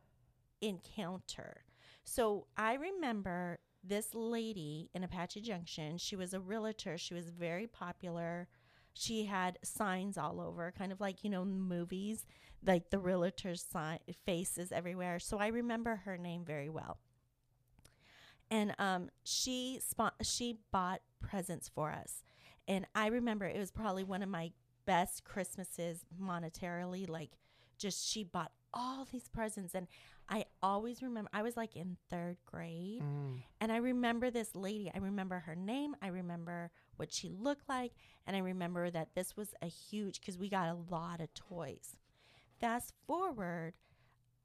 [0.62, 1.64] encounter.
[2.04, 5.98] So I remember this lady in Apache Junction.
[5.98, 6.98] She was a realtor.
[6.98, 8.48] She was very popular.
[8.94, 12.26] She had signs all over, kind of like you know movies,
[12.66, 15.20] like the realtor's sign faces everywhere.
[15.20, 16.98] So I remember her name very well.
[18.52, 22.24] And um, she spot she bought presents for us,
[22.68, 24.52] and I remember it was probably one of my
[24.86, 27.10] best Christmases monetarily.
[27.10, 27.32] Like,
[27.80, 29.88] just she bought all these presents, and
[30.30, 33.42] I always remember I was like in third grade, Mm.
[33.60, 34.92] and I remember this lady.
[34.94, 35.96] I remember her name.
[36.02, 37.94] I remember what she looked like.
[38.28, 41.98] And I remember that this was a huge, because we got a lot of toys.
[42.64, 43.74] Fast forward,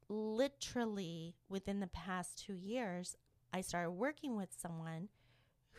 [0.09, 3.15] literally within the past two years,
[3.53, 5.07] I started working with someone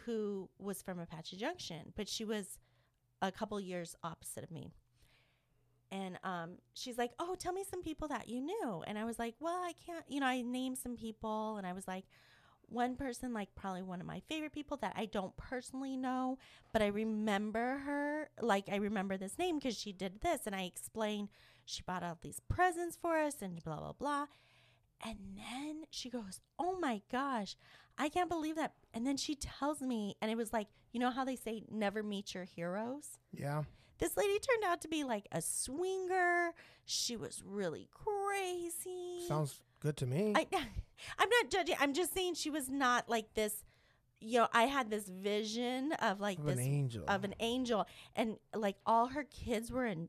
[0.06, 2.58] who was from Apache Junction, but she was
[3.20, 4.72] a couple years opposite of me.
[5.92, 8.82] And um, she's like, Oh, tell me some people that you knew.
[8.86, 11.58] And I was like, Well, I can't, you know, I named some people.
[11.58, 12.06] And I was like,
[12.70, 16.38] one person, like probably one of my favorite people that I don't personally know,
[16.72, 18.30] but I remember her.
[18.40, 20.42] Like, I remember this name because she did this.
[20.46, 21.28] And I explained
[21.70, 24.26] she bought all these presents for us and blah, blah, blah.
[25.04, 27.56] And then she goes, Oh my gosh,
[27.96, 28.74] I can't believe that.
[28.92, 32.02] And then she tells me, and it was like, you know how they say never
[32.02, 33.18] meet your heroes?
[33.32, 33.62] Yeah.
[33.98, 36.52] This lady turned out to be like a swinger.
[36.86, 39.26] She was really crazy.
[39.28, 40.32] Sounds good to me.
[40.34, 40.46] I,
[41.18, 41.76] I'm not judging.
[41.78, 43.64] I'm just saying she was not like this.
[44.22, 47.04] You know, I had this vision of like of this an angel.
[47.08, 50.08] of an angel, and like all her kids were in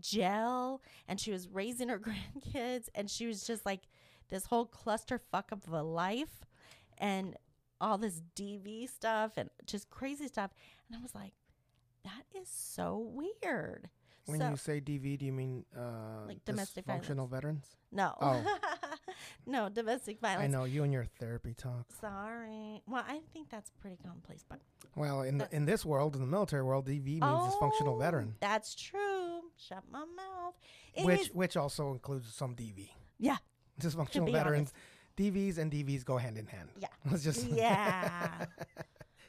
[0.00, 1.98] jail, and she was raising her
[2.54, 3.82] grandkids, and she was just like
[4.28, 6.44] this whole clusterfuck of a life,
[6.98, 7.36] and
[7.80, 10.50] all this DV stuff and just crazy stuff,
[10.88, 11.32] and I was like,
[12.04, 13.90] that is so weird.
[14.26, 17.06] when so you say DV, do you mean uh, Like domestic violence.
[17.08, 17.66] dysfunctional veterans?
[17.92, 18.58] no, Oh.
[19.46, 20.44] no domestic violence.
[20.44, 21.86] I know you and your therapy talk.
[22.00, 22.82] Sorry.
[22.86, 24.60] Well, I think that's pretty commonplace, but
[24.94, 28.36] Well, in Uh, in this world, in the military world, DV means dysfunctional Oh, veteran,
[28.40, 29.50] That's true.
[29.56, 30.54] Shut my mouth.
[30.94, 32.90] which Anyways, which also includes some DV.
[33.18, 33.38] yeah,
[33.80, 34.72] Dysfunctional veterans,
[35.16, 36.68] DVs and DVs go hand in hand.
[36.78, 36.88] Yeah.
[37.10, 38.46] Let's just yeah.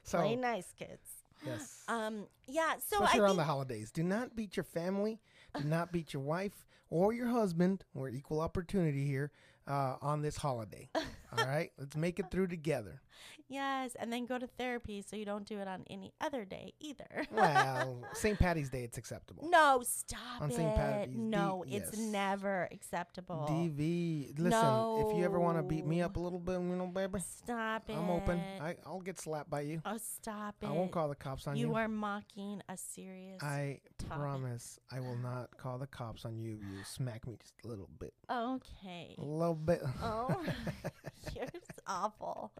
[0.03, 1.23] so Play nice, kids.
[1.45, 1.83] yes.
[1.87, 2.75] Um, yeah.
[2.85, 3.91] So Especially I around the holidays.
[3.91, 5.19] Do not beat your family.
[5.57, 7.83] Do not beat your wife or your husband.
[7.93, 9.31] We're equal opportunity here
[9.67, 10.89] uh, on this holiday.
[11.37, 13.01] All right, let's make it through together.
[13.49, 16.73] yes, and then go to therapy so you don't do it on any other day
[16.79, 17.25] either.
[17.31, 18.37] Well, St.
[18.39, 19.47] Patty's Day, it's acceptable.
[19.49, 20.55] no, stop On it.
[20.55, 20.75] St.
[20.75, 21.97] Patty's D- no, it's yes.
[21.97, 23.45] never acceptable.
[23.49, 24.39] DV.
[24.39, 27.19] Listen, if you ever want to beat me up a little bit, you know, baby,
[27.19, 27.95] Stop it.
[27.95, 28.41] I'm open.
[28.61, 29.81] I, I'll get slapped by you.
[29.85, 30.67] oh, stop it.
[30.67, 31.75] I won't call the cops on you you.
[31.75, 33.41] are mocking a serious.
[33.43, 34.17] I topic.
[34.17, 36.51] promise I will not call the cops on you.
[36.51, 38.13] You smack me just a little bit.
[38.31, 39.15] okay.
[39.17, 39.81] A little bit.
[40.01, 40.43] Oh,
[41.35, 41.47] you're
[41.87, 42.51] awful.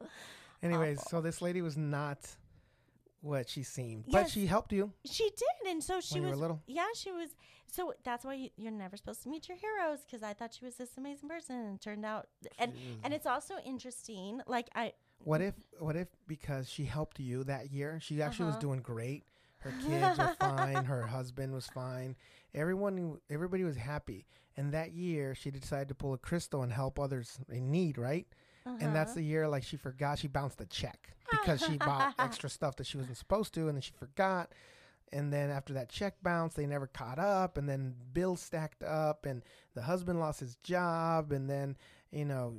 [0.63, 1.09] Anyways, awful.
[1.09, 2.19] so this lady was not
[3.21, 6.37] what she seemed, but she helped you She did, and so she when you was.
[6.37, 6.61] were little.
[6.67, 7.29] Yeah, she was.
[7.69, 10.63] So that's why you, you're never supposed to meet your heroes because I thought she
[10.65, 12.27] was this amazing person, and it turned out.
[12.59, 12.77] And Jeez.
[13.03, 14.41] and it's also interesting.
[14.47, 18.55] Like I, What if what if because she helped you that year, she actually was
[18.55, 18.61] Uh-huh.
[18.61, 19.23] doing great.
[19.59, 22.15] Her kids were fine, her husband was fine.
[22.53, 24.25] Everyone everybody was happy.
[24.55, 28.27] And that year she decided to pull a crystal and help others in need, right?
[28.79, 29.15] And that's Uh-huh.
[29.19, 32.85] the year like she forgot she bounced the check because she bought extra stuff that
[32.87, 34.51] she wasn't supposed to and then she forgot
[35.13, 39.25] and then after that check bounce, they never caught up, and then bills stacked up,
[39.25, 39.41] and
[39.73, 41.77] the husband lost his job, and then
[42.11, 42.55] you know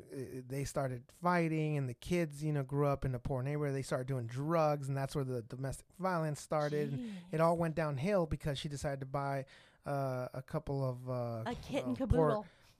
[0.48, 3.74] they started fighting, and the kids you know grew up in a poor neighborhood.
[3.76, 6.92] They started doing drugs, and that's where the domestic violence started.
[6.92, 9.44] And it all went downhill because she decided to buy
[9.84, 12.30] uh, a couple of uh, a kitten uh, poor-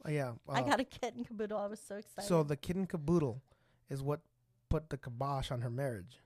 [0.09, 1.59] uh, yeah, I uh, got a kitten caboodle.
[1.59, 2.27] I was so excited.
[2.29, 3.43] so the kitten caboodle
[3.91, 4.21] is what
[4.69, 6.21] put the kibosh on her marriage.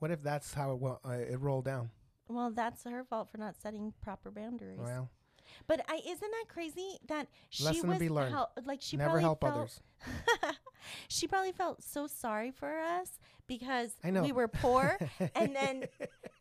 [0.00, 1.90] What if that's how it wa- uh, it rolled down?
[2.28, 4.78] well, that's her fault for not setting proper boundaries.
[4.82, 5.08] Well,
[5.66, 8.34] But I isn't that crazy that she Lesson to was be learned.
[8.34, 9.80] hel- like she never probably help felt, others.
[11.08, 14.22] she probably felt so sorry for us because I know.
[14.22, 14.98] we were poor
[15.34, 15.84] and then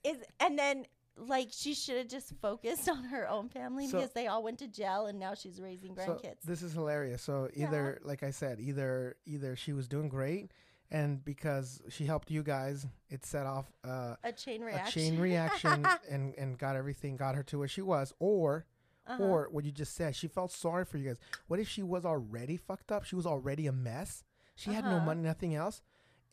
[0.03, 0.86] is and then
[1.17, 4.60] like she should have just focused on her own family So- because they all went
[4.60, 6.41] to jail and now she's raising So grandkids.
[6.45, 7.21] this is hilarious.
[7.23, 7.67] So Yeah.
[7.67, 10.51] either, like I said, either either she was doing great,
[10.91, 15.19] and because she helped you guys, it set off uh, a chain reaction, a chain
[15.27, 18.65] reaction and and got everything, got her to where she was, or
[19.08, 19.23] Uh-huh.
[19.23, 21.17] or what you just said, she felt sorry for you guys.
[21.47, 23.03] What if she was already fucked up?
[23.06, 24.23] She was already a mess.
[24.56, 25.06] She had no Uh-huh.
[25.06, 25.82] money, nothing else,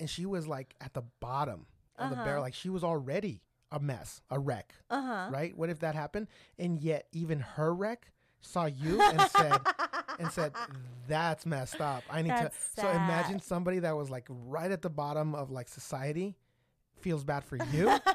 [0.01, 1.67] and she was like at the bottom
[1.97, 2.25] of the Uh-huh.
[2.25, 2.43] barrel.
[2.43, 3.41] Like she was already
[3.75, 5.29] a mess, a wreck, uh-huh.
[5.31, 5.57] right?
[5.57, 6.29] What if that happened?
[6.59, 8.11] And yet, even her wreck
[8.41, 9.61] saw you and said,
[10.19, 10.53] and said,
[11.09, 12.03] "That's messed up.
[12.11, 15.51] I need That's to." So imagine somebody that was like right at the bottom of
[15.51, 16.37] like society
[17.01, 17.99] feels bad for you.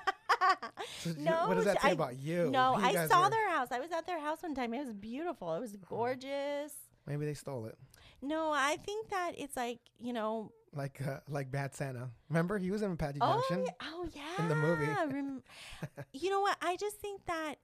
[1.03, 2.49] So no, what does that say I- about you?
[2.49, 3.67] No, You I saw were- their house.
[3.71, 4.73] I was at their house one time.
[4.73, 5.53] It was beautiful.
[5.53, 6.73] It was gorgeous.
[7.05, 7.77] Maybe they stole it,
[8.21, 10.51] No, I think that it's like you know.
[10.73, 12.09] Like uh, like Bad Santa.
[12.29, 13.65] Remember, he was in Apache Oh, Junction.
[13.65, 14.43] yeah, oh yeah.
[14.43, 14.87] in the movie.
[16.13, 16.57] You know what?
[16.61, 17.55] I just think that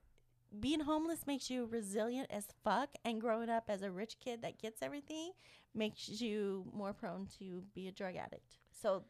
[0.60, 4.58] being homeless makes you resilient as fuck, and growing up as a rich kid that
[4.58, 5.32] gets everything
[5.74, 8.56] makes you more prone to be a drug addict.
[8.80, 9.04] So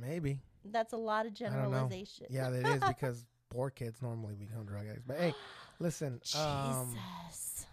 [0.00, 0.38] Maybe.
[0.64, 2.26] that's a lot of generalization.
[2.30, 5.04] Yeah, that is because poor kids normally become drug addicts.
[5.06, 5.34] But hey,
[5.80, 6.20] listen.
[6.36, 6.94] Um,
[7.26, 7.66] Jesus,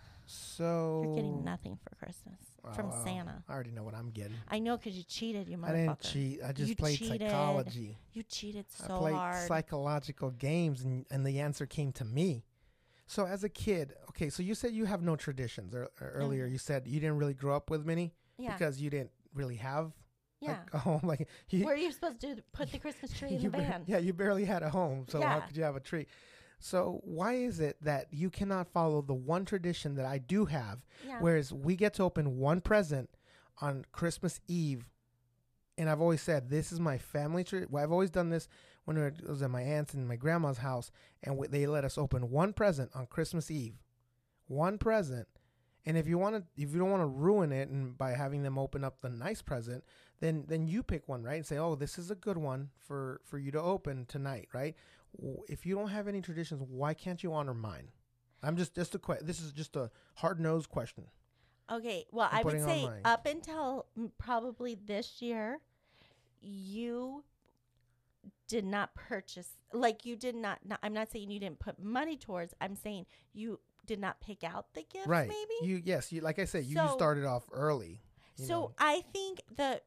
[0.57, 2.35] so you're getting nothing for Christmas
[2.75, 3.43] from Oh, well, Santa.
[3.47, 4.35] I already know what I'm getting.
[4.49, 5.69] I know because you cheated, you motherfucker.
[5.69, 6.39] I didn't cheat.
[6.47, 7.21] I just You played cheated.
[7.21, 7.97] psychology.
[8.13, 8.95] You cheated so hard.
[8.95, 9.47] I played hard.
[9.47, 12.43] psychological games, and, and the answer came to me.
[13.07, 15.75] So as a kid, okay, so you said you have no traditions.
[15.75, 16.51] Or, or earlier, Mhm.
[16.53, 19.91] you said you didn't really grow up with many yeah, because you didn't really have
[20.41, 20.49] yeah.
[20.51, 21.01] like a home.
[21.03, 23.83] Like you, Where are you supposed to put the Christmas tree in the bar- van?
[23.85, 26.07] yeah, you barely had a home, so how could you have a tree?
[26.59, 30.85] So why is it that you cannot follow the one tradition that I do have,
[31.05, 31.19] Yeah.
[31.19, 33.09] whereas we get to open one present
[33.61, 34.89] on Christmas Eve,
[35.77, 37.65] and I've always said this is my family tree.
[37.69, 38.47] Well, I've always done this
[38.85, 40.91] when it was at my aunt's and my grandma's house,
[41.23, 43.75] and they let us open one present on Christmas Eve,
[44.47, 45.27] one present.
[45.87, 48.41] And if you want to, if you don't want to ruin it, and by having
[48.41, 49.83] them open up the nice present,
[50.19, 51.35] then then you pick one, right?
[51.35, 54.75] And say, oh, this is a good one for for you to open tonight, right?
[55.47, 57.89] If you don't have any traditions, why can't you honor mine?
[58.43, 61.05] I'm just just a que- This is just a hard nosed question.
[61.71, 63.87] Okay, well, I'm I would say up until
[64.19, 65.59] probably this year,
[66.39, 67.23] you
[68.47, 72.17] did not purchase, like, you did not, not, I'm not saying you didn't put money
[72.17, 75.27] towards, I'm saying you did not pick out the gifts, right?
[75.27, 75.71] maybe?
[75.71, 78.01] You yes, you like I said, you, you started off early.
[78.35, 78.71] so know.
[78.77, 79.85] I think that,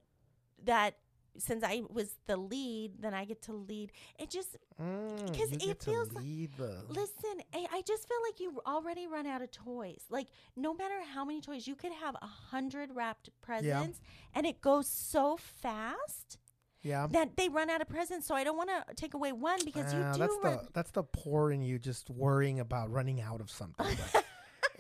[0.65, 0.97] that
[1.39, 3.93] since I was the lead, then I get to lead.
[4.19, 6.25] It just, because you it feels like-
[6.57, 10.03] the Listen, I, I just feel like you already run out of toys.
[10.11, 14.01] Like, no matter how many toys, you could have a hundred wrapped presents,
[14.35, 16.39] and it goes so fast
[16.83, 17.07] yeah.
[17.11, 18.27] that they run out of presents.
[18.27, 20.19] So I don't want to take away one because you Ah, do.
[20.19, 23.97] that's run- the that's the poor in you just worrying about running out of something.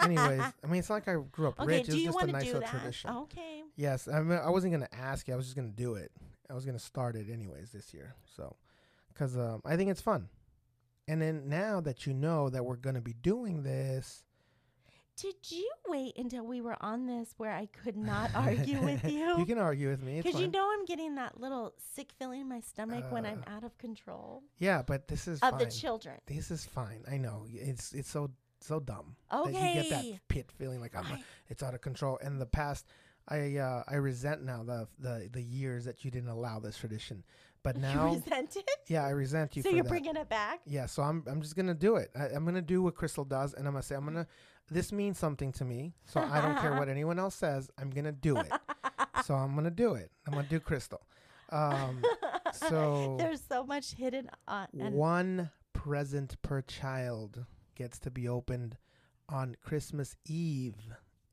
[0.00, 1.86] Anyways, I mean, it's not like I grew up okay, rich.
[1.86, 2.70] do it was you just a want to nice do little that?
[2.70, 3.10] tradition.
[3.10, 3.62] Okay.
[3.76, 5.34] Yes, I mean, I wasn't gonna ask you.
[5.34, 6.10] I was just gonna do it.
[6.50, 8.14] I was gonna start it anyways this year.
[8.36, 8.56] So,
[9.12, 10.28] because um, I think it's fun.
[11.06, 14.24] And then now that you know that we're gonna be doing this,
[15.16, 19.38] Did you wait until we were on this where I could not argue with you?
[19.38, 20.20] you can argue with me.
[20.22, 23.56] Because you know I'm getting that little sick feeling in my stomach when I'm Uh,
[23.56, 25.58] out of control yeah, but this is of fine.
[25.58, 26.16] the children.
[26.26, 27.04] this is fine.
[27.10, 28.30] I know it's it's so
[28.60, 30.20] so dumb that you get that Okay.
[30.28, 32.18] pit feeling like I'm I- it's out of control.
[32.22, 32.86] And the past,
[33.28, 37.22] I uh, I resent now the the the years that you didn't allow this tradition.
[37.62, 38.70] But now, you resent it?
[38.86, 39.62] yeah, I resent you.
[39.62, 39.90] So for you're that.
[39.90, 40.60] bringing it back?
[40.66, 42.10] Yeah, so I'm I'm just gonna do it.
[42.18, 44.26] I, I'm gonna do what Crystal does, and I'm gonna say I'm gonna.
[44.70, 47.70] This means something to me, so I don't care what anyone else says.
[47.78, 48.52] I'm gonna do it.
[49.24, 50.10] so I'm gonna do it.
[50.26, 51.00] I'm gonna do Crystal.
[51.50, 52.02] Um,
[52.52, 54.68] so There's so much hidden on.
[54.78, 58.76] And one present per child gets to be opened
[59.28, 60.74] on Christmas Eve,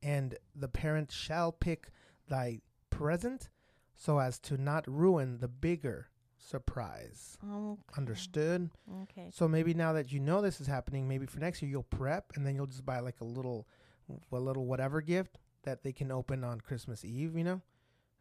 [0.06, 1.90] and the parent shall pick
[2.28, 3.48] thy present
[3.94, 6.08] so as to not ruin the bigger.
[6.38, 7.38] surprise.
[7.44, 7.80] Okay.
[7.96, 8.70] Understood?
[9.02, 9.30] Okay.
[9.32, 12.32] So maybe now that you know this is happening, maybe for next year you'll prep
[12.36, 13.66] and then you'll just buy like a little,
[14.32, 17.60] a little whatever gift that they can open on Christmas Eve, you know,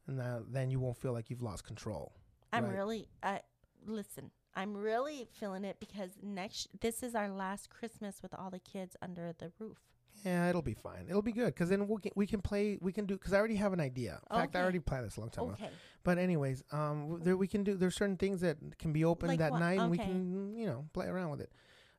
[0.07, 2.13] and that, then you won't feel like you've lost control.
[2.51, 2.73] I'm Right.
[2.75, 3.39] really uh
[3.85, 8.59] listen, I'm really feeling it because next this is our last Christmas with all the
[8.59, 9.77] kids under the roof.
[10.23, 11.05] Yeah, it'll be fine.
[11.09, 12.77] It'll be good because then we'll get, we can play.
[12.81, 14.19] We can do because I already have an idea.
[14.31, 15.53] In fact, I already planned this a long time ago.
[15.53, 15.69] Okay.
[16.03, 17.75] But anyways, um, there we can do.
[17.75, 19.59] There's certain things that can be open Like that what?
[19.59, 21.51] night, and we can you know play around with it.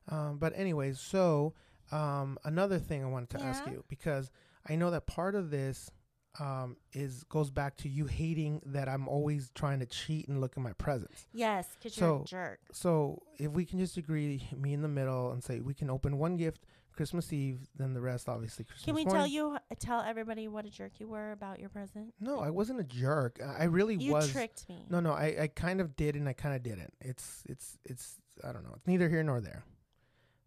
[0.09, 1.53] Um, but anyways, so
[1.91, 4.31] um, another thing I wanted to ask you because
[4.67, 5.91] I know that part of this
[6.39, 10.53] um is goes back to you hating that I'm always trying to cheat and look
[10.55, 11.25] at my presents.
[11.33, 12.59] Yes, because you're a jerk.
[12.71, 16.17] So if we can just agree, me in the middle, and say we can open
[16.17, 16.65] one gift
[16.97, 18.83] Christmas Eve, then the rest obviously Christmas.
[18.85, 19.19] Can we morning.
[19.21, 22.13] tell you tell everybody what a jerk you were about your present?
[22.19, 23.39] No, I wasn't a jerk.
[23.41, 24.31] I I really You was.
[24.31, 24.85] tricked me.
[24.89, 26.93] No, no, I, I kind of did and I kind of didn't.
[26.99, 28.73] It's it's it's I don't know.
[28.75, 29.63] It's neither here nor there.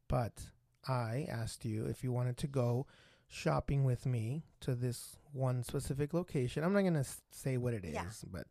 [0.09, 0.41] But
[0.87, 2.87] I asked you if you wanted to go
[3.29, 6.65] shopping with me to this one specific location.
[6.65, 8.05] I'm not gonna say what it is, Yeah.
[8.33, 8.47] but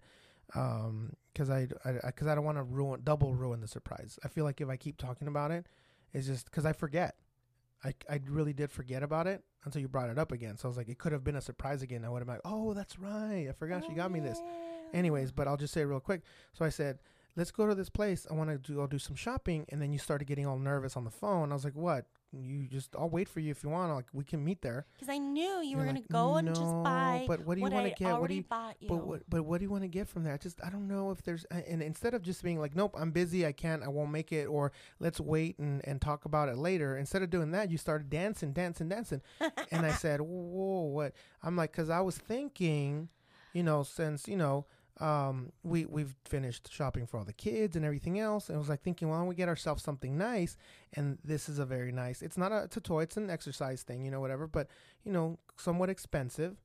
[0.56, 1.68] um, because I
[2.06, 4.18] because I, don't want to ruin double ruin the surprise.
[4.24, 5.68] I feel like if I keep talking about it,
[6.14, 7.16] it's just because I forget.
[7.84, 10.58] I, I really did forget about it until you brought it up again.
[10.58, 12.04] So I was like, it could have been a surprise again.
[12.04, 13.48] I would have been like, oh, that's right.
[13.50, 14.40] I forgot she got me this.
[14.42, 14.52] Oh,
[14.94, 16.22] Anyways, but I'll just say it real quick.
[16.54, 17.00] So I said,
[17.36, 18.26] let's go to this place.
[18.30, 19.66] I want to do, go do some shopping.
[19.70, 21.52] And then you started getting all nervous on the phone.
[21.52, 22.06] I was like, what?
[22.32, 23.92] You just, I'll wait for you if you want.
[23.94, 24.86] Like, we can meet there.
[24.94, 27.56] Because I knew you You're were like, gonna go and just "No, buy But what
[27.56, 28.20] do you what want to get?
[28.20, 28.88] What do you, bought you.
[28.88, 30.34] but what, but what do you want to get from there?
[30.34, 33.10] I just, I don't know if there's, and instead of just being like, nope, I'm
[33.12, 36.58] busy, I can't, I won't make it, or let's wait and, and talk about it
[36.58, 36.98] later.
[36.98, 39.22] Instead of doing that, you started dancing, dancing, dancing.
[39.72, 41.14] and I said, whoa, what?
[41.42, 43.10] I'm like, cause I was thinking,
[43.54, 44.66] you know, since, you know,
[45.00, 48.50] um, we, we've finished shopping for all the kids and everything else.
[48.50, 50.58] And I was like thinking, why don't we get ourselves something nice?
[50.94, 53.84] And this is a very nice, it's not a, it's a toy, it's an exercise
[53.84, 54.68] thing, you know, whatever, but
[55.04, 56.58] you know, somewhat expensive.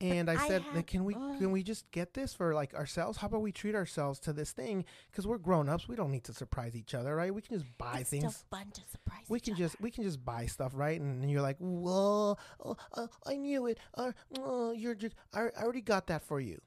[0.00, 1.38] And I I said, like, can we ugh.
[1.38, 3.16] can we just get this for like ourselves?
[3.16, 4.84] How about we treat ourselves to this thing?
[5.10, 7.34] Because we're grown ups, we don't need to surprise each other, right?
[7.34, 9.24] We can just buy it's things fun to surprise.
[9.30, 9.62] we can other.
[9.64, 13.66] just we can just buy stuff right and you're like whoa oh, uh, i knew
[13.66, 16.60] it uh, oh, you're just I, I already got that for you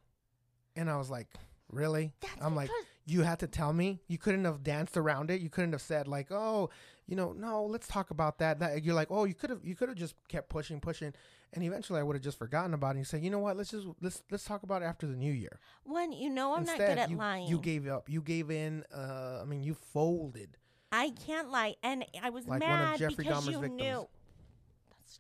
[0.80, 1.28] and i was like
[1.72, 2.70] really That's i'm like
[3.06, 6.08] you had to tell me you couldn't have danced around it you couldn't have said
[6.08, 6.70] like oh
[7.08, 9.76] you know no let's talk about that that you're like oh you could have you
[9.76, 11.14] could have just kept pushing pushing
[11.54, 13.58] and eventually i would have just forgotten about it and you say you know what
[13.58, 16.62] let's just let's let's talk about it after the new year When You know I'm
[16.62, 17.48] Instead, not good at you, lying.
[17.48, 20.58] you gave up you gave in uh i mean you folded
[20.92, 23.80] I can't lie, and I was Like one of mad because you victims.
[23.80, 24.08] knew.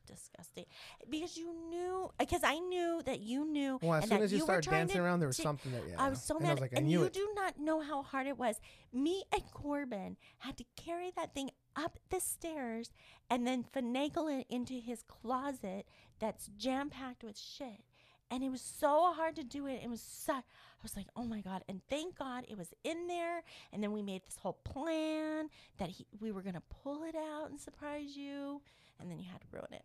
[0.05, 0.65] Disgusting.
[1.09, 3.79] Because you knew, because I knew that you knew.
[3.81, 5.43] well as and soon that as you were started dancing to- around there was to-
[5.43, 7.13] something that yeah I was so and mad, was like i and knew you it
[7.13, 8.59] do not know how hard it was.
[8.93, 12.91] Me and Corbin had to carry that thing up the stairs
[13.29, 15.85] and then finagle it into his closet
[16.19, 17.83] that's jam packed with shit.
[18.31, 19.81] And it was so hard to do it.
[19.83, 20.33] It was so.
[20.33, 21.63] I was like, oh my god!
[21.67, 23.41] And thank God it was in there.
[23.73, 25.49] And then we made this whole plan
[25.79, 28.61] that he, we were gonna pull it out and surprise you.
[28.99, 29.83] And then you had to ruin it.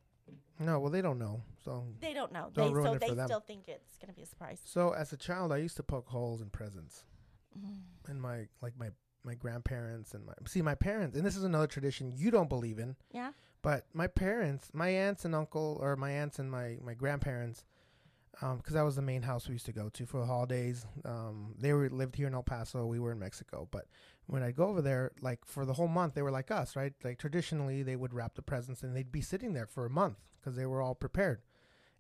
[0.59, 1.43] No, well, they don't know.
[1.65, 2.49] So, They don't know.
[2.53, 3.27] Don't they ruin so it for they them.
[3.29, 4.61] still think it's gonna be a surprise.
[4.65, 7.05] so as a child, I used to poke holes in presents,
[7.59, 7.83] Mm.
[8.09, 8.91] and my like my
[9.23, 12.79] my grandparents and my see my parents, and this is another tradition you don't believe
[12.79, 13.33] in, Yeah.
[13.63, 17.65] but my parents, my aunts and uncle, or my aunts and my my grandparents,
[18.41, 20.85] because that was the main house we used to go to for the holidays.
[21.05, 23.87] Um, they were lived here in El Paso, we were in Mexico, but
[24.27, 26.93] when I'd go over there, like for the whole month, they were like us, right?
[27.03, 30.17] Like traditionally, they would wrap the presents and they'd be sitting there for a month
[30.39, 31.43] because they were all prepared.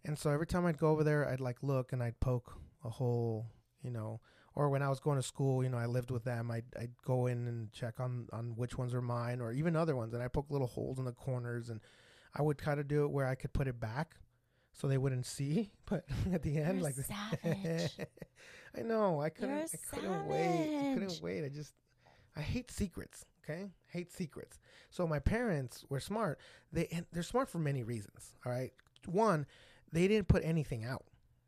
[0.05, 2.91] And so every time I'd go over there, I'd like look and I'd poke a
[2.91, 3.47] hole,
[3.83, 4.21] you know.
[4.57, 6.51] Or when I was going to school, you know, I lived with them.
[6.51, 9.97] I'd, I'd go in and check on, on which ones were mine or even other
[9.97, 10.15] ones.
[10.15, 11.71] And I poke little holes in the corners.
[11.71, 11.81] And
[12.35, 14.15] I would kind of do it where I could put it back
[14.75, 15.71] so they wouldn't see.
[15.87, 16.95] But at the end, You're like,
[17.43, 17.93] savage.
[18.77, 19.21] I know.
[19.21, 19.71] I couldn't.
[19.73, 20.79] I couldn't wait.
[20.79, 21.45] I couldn't wait.
[21.45, 21.73] I just.
[22.37, 23.25] I hate secrets.
[23.45, 24.59] Okay, hate secrets.
[24.91, 26.39] So my parents were smart.
[26.73, 28.33] They and they're smart for many reasons.
[28.45, 28.73] All right.
[29.07, 29.47] One,
[29.93, 31.05] they didn't put anything out.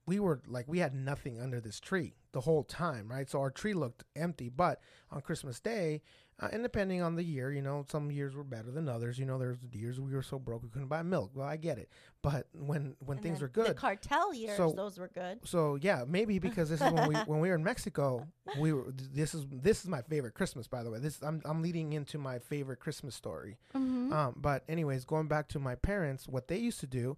[0.07, 3.29] We were like we had nothing under this tree the whole time, right?
[3.29, 4.51] So our tree looked empty.
[4.51, 6.03] But on Christmas Day,
[6.39, 9.19] uh, and depending on the year, you know, some years were better than others.
[9.19, 11.31] You know, there's years we were so broke we couldn't buy milk.
[11.35, 11.89] Well, I get it.
[12.23, 15.41] But when when And things are good, The cartel years, So- those were good.
[15.45, 18.27] so yeah, maybe because this is when we when we were in Mexico,
[18.59, 18.85] we were.
[18.93, 20.99] This is this is my favorite Christmas, by the way.
[20.99, 23.57] This I'm I'm leading into my favorite Christmas story.
[23.75, 24.13] Mm-hmm.
[24.13, 27.17] Um, but anyways, going back to my parents, what they used to do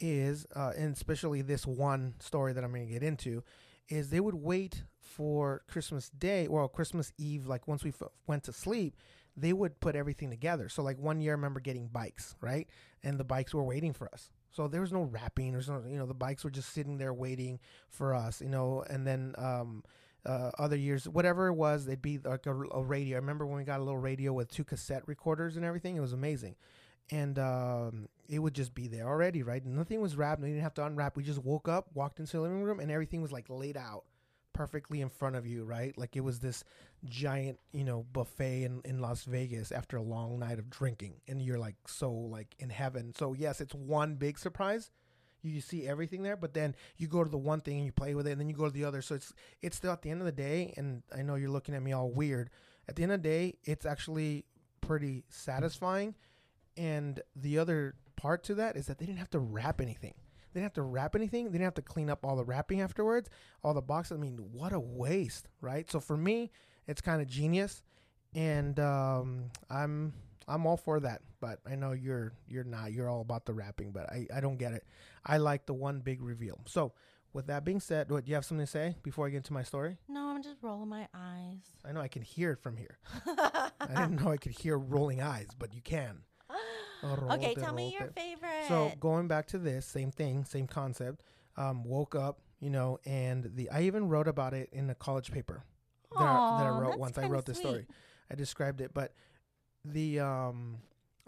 [0.00, 3.42] is, uh, and especially this one story that I'm going to get into,
[3.88, 8.44] is they would wait for Christmas Day or Christmas Eve, like once we f- went
[8.44, 8.96] to sleep,
[9.36, 10.68] they would put everything together.
[10.68, 12.68] So like one year, I remember getting bikes, right?
[13.02, 14.30] And the bikes were waiting for us.
[14.50, 15.52] So there was no wrapping.
[15.52, 17.58] There's no, you know, the bikes were just sitting there waiting
[17.90, 18.84] for us, you know.
[18.88, 19.82] And then um,
[20.24, 23.16] uh, other years, whatever it was, they'd be like a, a radio.
[23.16, 25.96] I remember when we got a little radio with two cassette recorders and everything.
[25.96, 26.54] It was amazing
[27.10, 29.64] and um, it would just be there already, right?
[29.64, 30.40] Nothing was wrapped.
[30.40, 31.16] We didn't have to unwrap.
[31.16, 34.04] We just woke up, walked into the living room, and everything was like laid out
[34.52, 35.96] perfectly in front of you, right?
[35.98, 36.64] Like it was this
[37.04, 41.42] giant, you know, buffet in, in Las Vegas after a long night of drinking, and
[41.42, 43.12] you're like so like in heaven.
[43.14, 44.90] So yes, it's one big surprise.
[45.42, 47.92] You, you see everything there, but then you go to the one thing and you
[47.92, 49.02] play with it, and then you go to the other.
[49.02, 51.74] So it's it's still at the end of the day, and I know you're looking
[51.74, 52.48] at me all weird.
[52.88, 54.46] At the end of the day, it's actually
[54.80, 56.14] pretty satisfying
[56.76, 60.14] and the other part to that is that they didn't have to wrap anything.
[60.52, 61.46] They didn't have to wrap anything.
[61.46, 63.28] They didn't have to clean up all the wrapping afterwards,
[63.62, 64.16] all the boxes.
[64.16, 65.90] I mean, what a waste, right?
[65.90, 66.52] So for me,
[66.86, 67.82] it's kind of genius,
[68.34, 70.12] and um, I'm
[70.46, 71.22] I'm all for that.
[71.40, 72.92] But I know you're you're not.
[72.92, 74.84] You're all about the wrapping, but I I don't get it.
[75.26, 76.60] I like the one big reveal.
[76.66, 76.92] So
[77.32, 79.52] with that being said, what do you have something to say before I get into
[79.52, 79.98] my story?
[80.08, 81.58] No, I'm just rolling my eyes.
[81.84, 82.98] I know I can hear it from here.
[83.26, 86.20] I didn't know I could hear rolling eyes, but you can.
[87.30, 88.68] Okay, tell me your favorite.
[88.68, 91.22] So going back to this, same thing, same concept.
[91.56, 95.30] Um, woke up, you know, and the I even wrote about it in a college
[95.30, 95.62] paper
[96.12, 97.16] that, I, that I wrote once.
[97.18, 97.86] I wrote the story.
[98.30, 99.12] I described it, but
[99.84, 100.78] the um,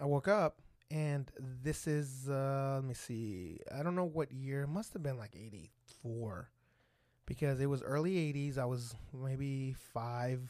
[0.00, 0.60] I woke up
[0.90, 1.30] and
[1.62, 3.60] this is uh, let me see.
[3.72, 4.62] I don't know what year.
[4.62, 5.70] It must have been like eighty
[6.02, 6.50] four,
[7.26, 8.58] because it was early eighties.
[8.58, 10.40] I was maybe five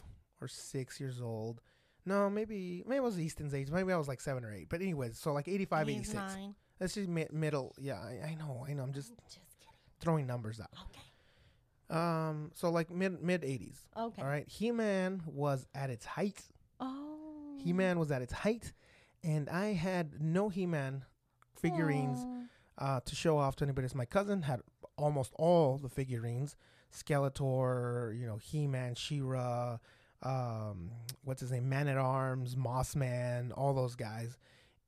[0.41, 1.61] or six years old
[2.07, 3.69] no, maybe maybe it was Easton's age.
[3.71, 4.69] Maybe I was like seven or eight.
[4.69, 6.15] But anyways, so like 85, He's 86.
[6.15, 6.55] Nine.
[6.79, 7.75] That's just mi- middle.
[7.79, 8.65] Yeah, I, I, know.
[8.69, 8.83] I know.
[8.83, 9.41] I'm just, just
[10.01, 10.71] throwing numbers out.
[10.73, 11.99] Okay.
[11.99, 12.53] Um.
[12.55, 13.79] So like mid mid 80s.
[13.97, 14.23] Okay.
[14.23, 14.49] All right.
[14.49, 16.43] He Man was at its height.
[16.79, 17.59] Oh.
[17.59, 18.73] He Man was at its height,
[19.25, 21.05] and I had no He Man
[21.61, 22.25] figurines
[22.79, 23.89] uh, to show off to anybody.
[23.95, 24.61] My cousin had
[24.97, 26.57] almost all the figurines.
[26.93, 29.79] Skeletor, you know, He Man, She-Ra,
[30.23, 30.91] um,
[31.25, 34.37] what's his name, Man at Arms, Moss Man, all those guys,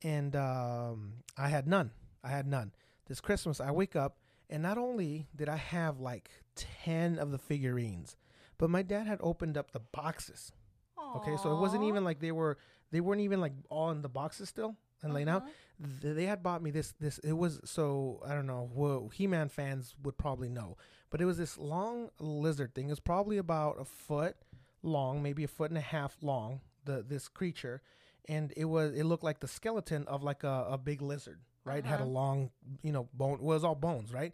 [0.02, 1.90] and um, I had none.
[2.22, 2.72] I had none.
[3.06, 4.18] This Christmas, I wake up
[4.50, 8.16] and not only did I have like ten of the figurines,
[8.56, 10.52] but my dad had opened up the boxes.
[10.98, 11.16] Aww.
[11.16, 12.58] Okay, so it wasn't even like they were
[12.90, 15.14] they weren't even like all in the boxes still and uh-huh.
[15.14, 15.42] laying out.
[15.42, 16.12] Uh-huh.
[16.14, 18.70] They had bought me this this it was so I don't know.
[18.72, 20.76] Well, He-Man fans would probably know,
[21.10, 22.86] but it was this long lizard thing.
[22.86, 24.36] It was probably about a foot
[24.82, 26.60] long, maybe a foot and a half long.
[26.84, 27.82] The this creature,
[28.28, 31.82] and it was it looked like the skeleton of like a, a big lizard, right?
[31.82, 31.90] Uh-huh.
[31.90, 32.12] Had a uh-huh.
[32.12, 32.50] long,
[32.82, 33.38] you know, bone.
[33.40, 34.32] Well, it was all bones, right?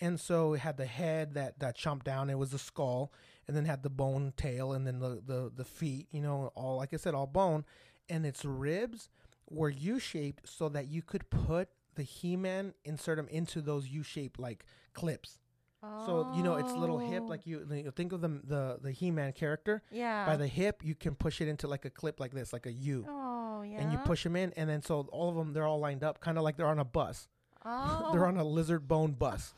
[0.00, 2.30] And so it had the head that that chomped down.
[2.30, 3.12] It was the skull,
[3.46, 6.08] and then had the bone tail, and then the the the feet.
[6.12, 7.64] You know, all like I said, all bone,
[8.08, 9.08] and its ribs
[9.50, 13.88] were U shaped so that you could put the He Man insert them into those
[13.88, 14.64] U shaped like
[14.94, 15.38] clips.
[15.80, 17.50] So you know it's little hip, like oh.
[17.50, 19.82] you, you think of the the the He-Man character.
[19.92, 20.26] Yeah.
[20.26, 22.72] By the hip, you can push it into like a clip like this, like a
[22.72, 23.06] U.
[23.08, 23.80] Oh yeah.
[23.80, 26.20] And you push them in, and then so all of them they're all lined up,
[26.20, 27.28] kind of like they're on a bus.
[27.64, 28.08] Oh.
[28.12, 28.48] they're on a oh.
[28.48, 29.54] lizard bone bus.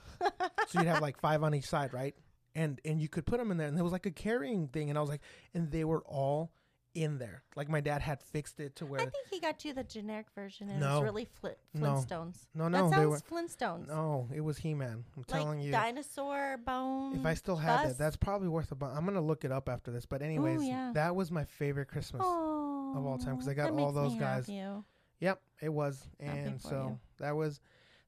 [0.68, 2.14] so you'd have like five on each side, right?
[2.54, 4.90] And and you could put them in there, and it was like a carrying thing,
[4.90, 5.22] and I was like,
[5.54, 6.52] and they were all
[6.94, 7.42] in there.
[7.56, 10.26] Like my dad had fixed it to where I think he got you the generic
[10.34, 12.46] version and no, it's really Fl- Flintstones.
[12.54, 13.88] No, no, that sounds were, Flintstones.
[13.88, 15.04] No, it was He Man.
[15.04, 17.16] I'm like telling you, dinosaur bone.
[17.16, 18.96] If I still had it, that's probably worth a bunch.
[18.96, 20.06] I'm gonna look it up after this.
[20.06, 20.92] But anyways, Ooh, yeah.
[20.94, 24.48] that was my favorite Christmas of all time because I got all those guys.
[25.20, 26.98] Yep, it was, and so you.
[27.18, 27.60] that was.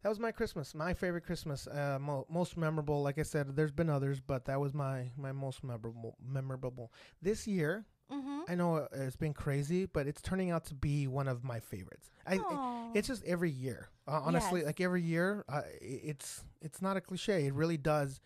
[0.03, 3.05] That was my Christmas, my favorite Christmas, uh, mo- most memorable.
[3.05, 6.17] Like I said, there's been others, but that was my my most memorable.
[6.21, 7.87] Memorable this year.
[8.11, 8.41] Mm-hmm.
[8.49, 11.61] I know uh, it's been crazy, but it's turning out to be one of my
[11.61, 12.11] favorites.
[12.27, 14.67] I, it, it's just every year, uh, honestly, yes.
[14.67, 17.47] like every year, uh, it's it's not a cliche.
[17.47, 18.21] It really does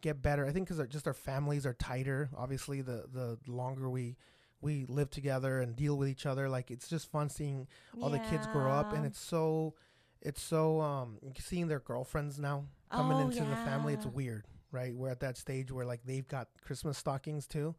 [0.00, 0.46] get better.
[0.46, 2.30] I think because just our families are tighter.
[2.36, 4.16] Obviously, the the longer we
[4.60, 7.66] we live together and deal with each other, like it's just fun seeing
[8.00, 8.18] all yeah.
[8.18, 9.74] the kids grow up, and it's so
[10.20, 13.50] it's so um seeing their girlfriends now coming oh, into yeah.
[13.50, 13.94] the family.
[13.94, 14.94] It's weird, right?
[14.94, 17.74] We're at that stage where like they've got Christmas stockings too.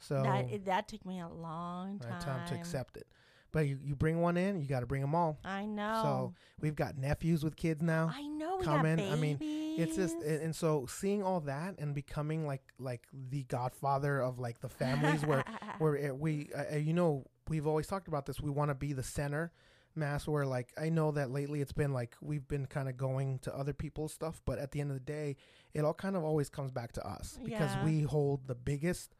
[0.00, 2.20] So that that took me a long time.
[2.20, 3.06] time to accept it.
[3.50, 5.38] But you, you bring one in, you got to bring them all.
[5.42, 6.00] I know.
[6.02, 8.12] So we've got nephews with kids now.
[8.14, 8.58] I know.
[8.58, 9.00] coming.
[9.00, 14.20] I mean, it's just and so seeing all that and becoming like like the godfather
[14.20, 15.44] of like the families where
[15.78, 18.38] where we uh, you know we've always talked about this.
[18.40, 19.50] We want to be the center
[19.94, 23.38] mass where like I know that lately it's been like we've been kind of going
[23.40, 25.36] to other people's stuff, but at the end of the day,
[25.72, 27.84] it all kind of always comes back to us because Yeah.
[27.84, 29.14] we hold the biggest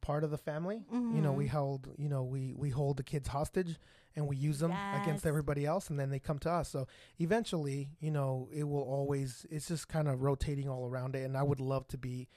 [0.00, 0.84] part of the family.
[1.14, 1.56] You know, we mm-hmm.
[1.56, 3.76] hold, you know, we we hold the kids hostage
[4.16, 4.72] and we use them
[5.02, 6.68] against everybody else and then they come to us.
[6.68, 6.86] So
[7.18, 11.36] eventually, you know, it will always it's just kind of rotating all around it and
[11.36, 12.28] I would love to be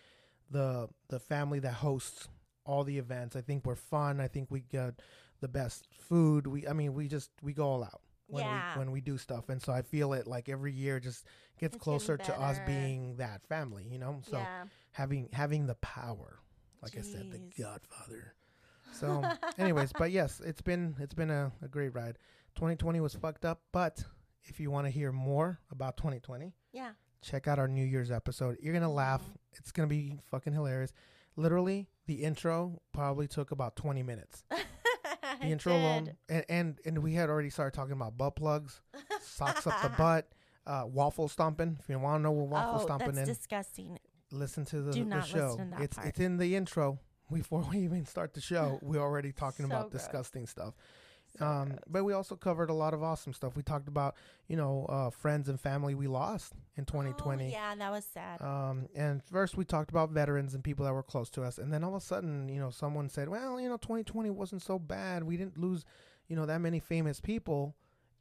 [0.50, 2.28] the the family that hosts
[2.66, 3.36] all the events.
[3.36, 4.20] I think we're fun.
[4.20, 5.02] I think we get
[5.40, 6.46] the best food.
[6.48, 8.74] We I mean, we just we go all out when Yeah.
[8.74, 9.50] we when we do stuff.
[9.50, 11.26] And so I feel it like every year just
[11.60, 14.22] gets It's closer to us being that family, you know?
[14.30, 14.66] So yeah.
[14.92, 16.40] having having the power
[16.82, 18.34] like I said, the Godfather.
[18.94, 19.24] So,
[19.58, 22.18] anyways, but yes, it's been it's been a, a great ride.
[22.56, 24.04] 2020 was fucked up, but
[24.44, 26.92] if you want to hear more about 2020, Yeah.
[27.22, 28.58] check out our New Year's episode.
[28.62, 29.22] You're gonna laugh.
[29.22, 29.36] Mhm.
[29.60, 30.92] It's gonna be fucking hilarious.
[31.38, 34.44] Literally, the intro probably took about 20 minutes.
[35.40, 38.82] The intro alone, and, and and we had already started talking about butt plugs,
[39.22, 40.28] socks up the butt,
[40.68, 41.78] uh, waffle stomping.
[41.80, 43.98] If you want to know what waffle oh, stomping that's is, disgusting.
[44.32, 45.50] Listen to the, Do the show.
[45.52, 46.08] listen to that it's part.
[46.10, 47.00] it's in the intro
[47.32, 48.80] before we even start the show.
[48.82, 50.02] We're already talking So about gross.
[50.04, 50.74] disgusting stuff.
[51.40, 53.56] So um, but we also covered a lot of awesome stuff.
[53.56, 54.16] We talked about
[54.50, 57.46] you know uh, friends and family we lost in 2020.
[57.46, 58.42] Oh, yeah, that was sad.
[58.42, 61.72] Um, and first we talked about veterans and people that were close to us, and
[61.72, 64.78] then all of a sudden, you know, someone said, "Well, you know, 2020 wasn't so
[64.78, 65.24] bad.
[65.24, 65.86] We didn't lose,
[66.28, 67.76] you know, that many famous people."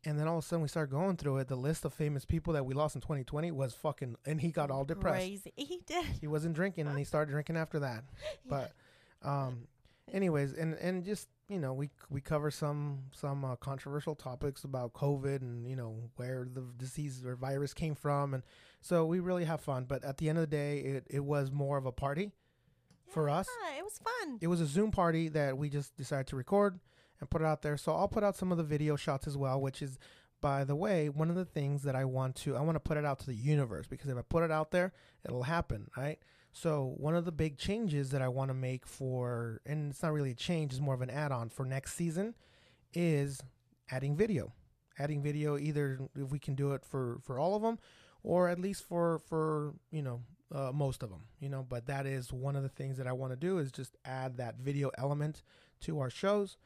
[0.04, 1.48] And then all of a sudden we started going through it.
[1.48, 4.70] The list of famous people that we lost in 2020 was fucking, and he got
[4.70, 5.16] all depressed.
[5.16, 5.52] Crazy.
[5.56, 6.04] He did.
[6.20, 8.04] He wasn't drinking, and he started drinking after that.
[8.48, 8.72] But,
[9.22, 9.68] um,
[10.12, 14.92] anyways, and and just you know, we we cover some some uh, controversial topics about
[14.94, 18.42] COVID and you know where the disease or virus came from, and
[18.80, 19.84] so we really have fun.
[19.84, 22.30] But at the end of the day, it it was more of a party
[23.08, 23.48] for us.
[23.62, 24.38] Yeah, it was fun.
[24.40, 26.78] It was a Zoom party that we just decided to record
[27.20, 27.76] and put it out there.
[27.76, 29.98] So I'll put out some of the video shots as well, which is,
[30.40, 32.96] by the way, one of the things that I want to I want to put
[32.96, 34.92] it out to the universe because if I put it out there,
[35.24, 36.18] it'll happen, right?
[36.52, 40.12] So one of the big changes that I want to make for, and it's not
[40.12, 42.34] really a change, it's more of an add-on for next season,
[42.92, 43.40] is
[43.90, 44.52] adding video.
[44.98, 47.78] Adding video, either if we can do it for for all of them,
[48.22, 50.20] or at least for for you know
[50.54, 51.64] uh, most of them, you know.
[51.66, 54.36] But that is one of the things that I want to do is just add
[54.36, 55.42] that video element
[55.82, 56.58] to our shows,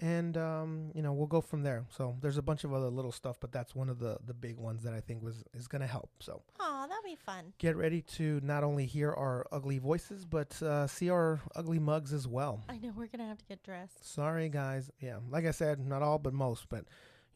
[0.00, 1.84] and um, you know we'll go from there.
[1.90, 4.56] So there's a bunch of other little stuff, but that's one of the the big
[4.56, 6.10] ones that I think was is gonna help.
[6.20, 7.52] So Oh, that'd be fun.
[7.58, 12.12] get ready to not only hear our ugly voices, but uh, see our ugly mugs
[12.12, 12.64] as well.
[12.68, 14.04] I know we're gonna have to get dressed.
[14.12, 14.90] Sorry, guys.
[15.00, 16.68] Yeah, like I said, not all, but most.
[16.68, 16.86] But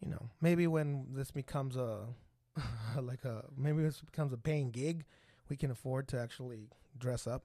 [0.00, 2.06] you know, maybe when this becomes a
[3.00, 5.04] like a maybe this becomes a paying gig,
[5.48, 7.44] we can afford to actually dress up.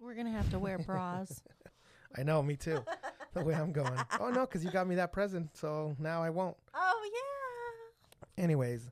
[0.00, 1.42] We're gonna have to wear bras.
[2.16, 2.84] I know, me too.
[3.34, 3.92] the way I'm going.
[4.20, 6.56] Oh no, because you got me that present, so now I won't.
[6.74, 8.42] oh yeah.
[8.42, 8.90] Anyways,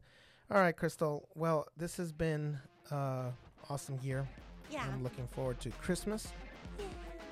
[0.51, 1.28] all right, Crystal.
[1.34, 2.59] Well, this has been
[2.90, 3.30] uh,
[3.70, 4.28] awesome year.
[4.70, 4.84] Yeah.
[4.93, 6.28] I'm looking forward to Christmas.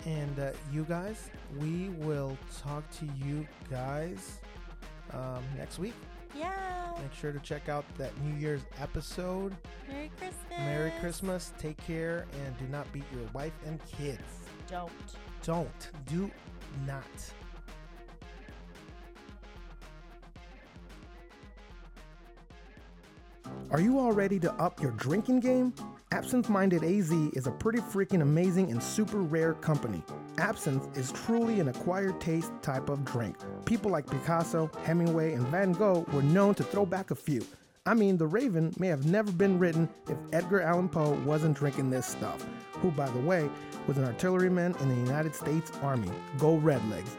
[0.06, 4.40] And uh, you guys, we will talk to you guys
[5.12, 5.94] um, next week.
[6.34, 6.92] Yeah.
[7.02, 9.54] Make sure to check out that New Year's episode.
[9.90, 10.58] Merry Christmas.
[10.58, 11.52] Merry Christmas.
[11.58, 14.22] Take care and do not beat your wife and kids.
[14.68, 14.90] Don't.
[15.42, 15.90] Don't.
[16.06, 16.30] Do
[16.86, 17.04] not.
[23.70, 25.72] Are you all ready to up your drinking game?
[26.12, 30.02] Absinthe Minded AZ is a pretty freaking amazing and super rare company.
[30.38, 33.36] Absinthe is truly an acquired taste type of drink.
[33.66, 37.42] People like Picasso, Hemingway, and Van Gogh were known to throw back a few.
[37.86, 41.88] I mean, The Raven may have never been written if Edgar Allan Poe wasn't drinking
[41.88, 43.48] this stuff, who, by the way,
[43.86, 46.10] was an artilleryman in the United States Army.
[46.38, 47.16] Go Redlegs.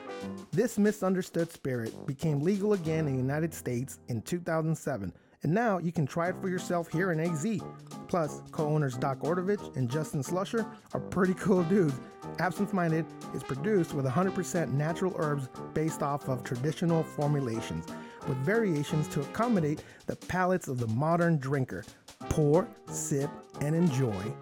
[0.52, 5.92] This misunderstood spirit became legal again in the United States in 2007, and now you
[5.92, 7.60] can try it for yourself here in AZ.
[8.08, 12.00] Plus, co owners Doc Ordovich and Justin Slusher are pretty cool dudes.
[12.38, 17.88] Absinthe Minded is produced with 100% natural herbs based off of traditional formulations,
[18.28, 21.84] with variations to accommodate the palates of the modern drinker.
[22.30, 23.30] Pour, sip,
[23.62, 24.34] and enjoy.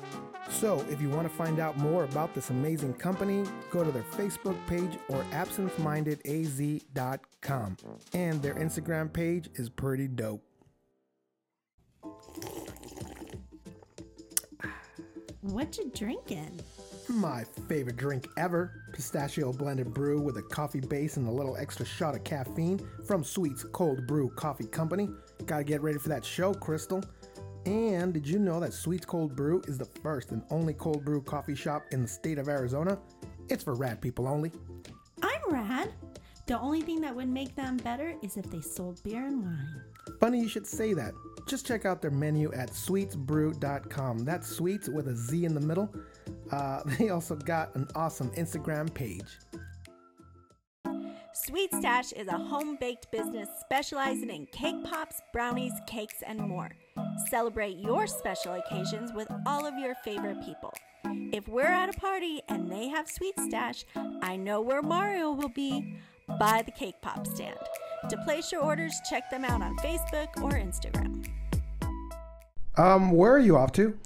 [0.50, 4.02] So, if you want to find out more about this amazing company, go to their
[4.04, 7.78] Facebook page or absinthemindedaz.com.
[8.14, 10.44] And their Instagram page is pretty dope.
[15.42, 16.60] What you drinking?
[17.10, 21.84] My favorite drink ever pistachio blended brew with a coffee base and a little extra
[21.84, 25.10] shot of caffeine from Sweet's Cold Brew Coffee Company.
[25.48, 27.04] Gotta get ready for that show, Crystal.
[27.66, 31.22] And did you know that Sweet's Cold Brew is the first and only cold brew
[31.22, 33.00] coffee shop in the state of Arizona?
[33.50, 34.52] It's for rad people only.
[35.24, 35.92] I'm rad.
[36.46, 39.84] The only thing that would make them better is if they sold beer and wine.
[40.20, 41.14] Funny you should say that.
[41.48, 44.20] Just check out their menu at sweetsbrew.com.
[44.20, 45.94] That's sweets with a Z in the middle.
[46.52, 49.40] Uh, they also got an awesome Instagram page.
[51.34, 56.70] Sweet Stash is a home baked business specializing in cake pops, brownies, cakes, and more.
[57.30, 60.74] Celebrate your special occasions with all of your favorite people.
[61.32, 63.86] If we're at a party and they have Sweet Stash,
[64.22, 65.96] I know where Mario will be
[66.40, 67.58] by the cake pop stand.
[68.10, 71.26] To place your orders, check them out on Facebook or Instagram.
[72.78, 73.98] Um, where are you off to?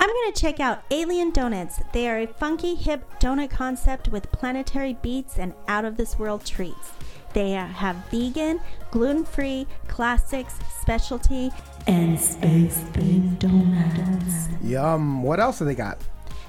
[0.00, 1.80] I'm going to check out Alien Donuts.
[1.92, 6.46] They are a funky, hip donut concept with planetary beats and out of this world
[6.46, 6.92] treats.
[7.32, 8.60] They have vegan,
[8.92, 11.50] gluten free, classics, specialty,
[11.88, 14.48] and space themed donuts.
[14.62, 15.22] Yum.
[15.22, 15.98] What else do they got?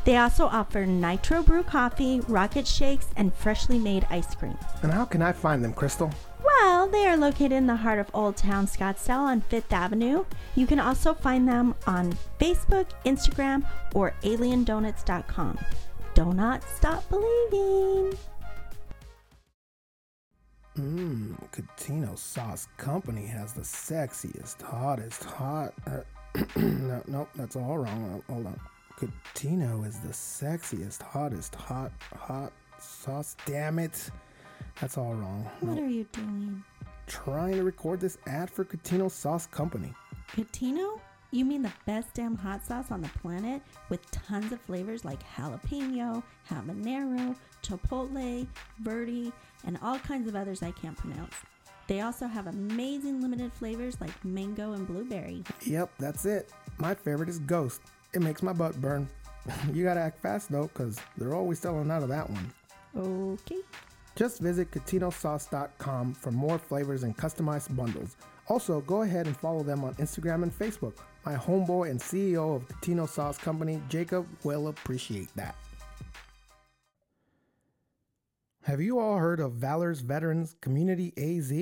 [0.05, 4.57] They also offer nitro brew coffee, rocket shakes, and freshly made ice cream.
[4.83, 6.11] And how can I find them, Crystal?
[6.49, 10.25] Well, they are located in the heart of Old Town Scottsdale on Fifth Avenue.
[10.55, 15.59] You can also find them on Facebook, Instagram, or aliendonuts.com.
[16.15, 18.17] Do not stop believing.
[20.77, 25.73] Mmm, Catino Sauce Company has the sexiest, hottest, hot.
[25.85, 26.01] Uh,
[26.55, 28.23] no, nope, that's all wrong.
[28.29, 28.59] Hold on.
[28.97, 33.35] Catino is the sexiest, hottest, hot, hot sauce.
[33.45, 34.09] Damn it.
[34.81, 35.49] That's all wrong.
[35.61, 36.63] What are you doing?
[37.07, 39.93] Trying to record this ad for Catino Sauce Company.
[40.35, 40.99] Catino?
[41.31, 45.19] You mean the best damn hot sauce on the planet with tons of flavors like
[45.35, 48.47] jalapeno, habanero, chipotle,
[48.79, 49.31] verde,
[49.65, 51.35] and all kinds of others I can't pronounce.
[51.85, 55.43] They also have amazing limited flavors like mango and blueberry.
[55.65, 56.51] Yep, that's it.
[56.77, 57.81] My favorite is Ghost.
[58.13, 59.07] It makes my butt burn.
[59.73, 62.53] you gotta act fast though, because they're always selling out of that one.
[62.95, 63.61] Okay.
[64.19, 68.17] Just visit CatinoSauce.com for more flavors and customized bundles.
[68.49, 70.97] Also, go ahead and follow them on Instagram and Facebook.
[71.25, 75.55] My homeboy and CEO of Catino Sauce Company, Jacob, will appreciate that.
[78.63, 81.53] Have you all heard of Valor's Veterans Community AZ?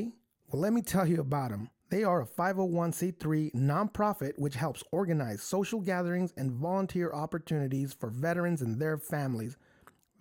[0.51, 1.70] Well, let me tell you about them.
[1.91, 8.64] They are a 501c3 nonprofit which helps organize social gatherings and volunteer opportunities for veterans
[8.64, 9.58] and their families.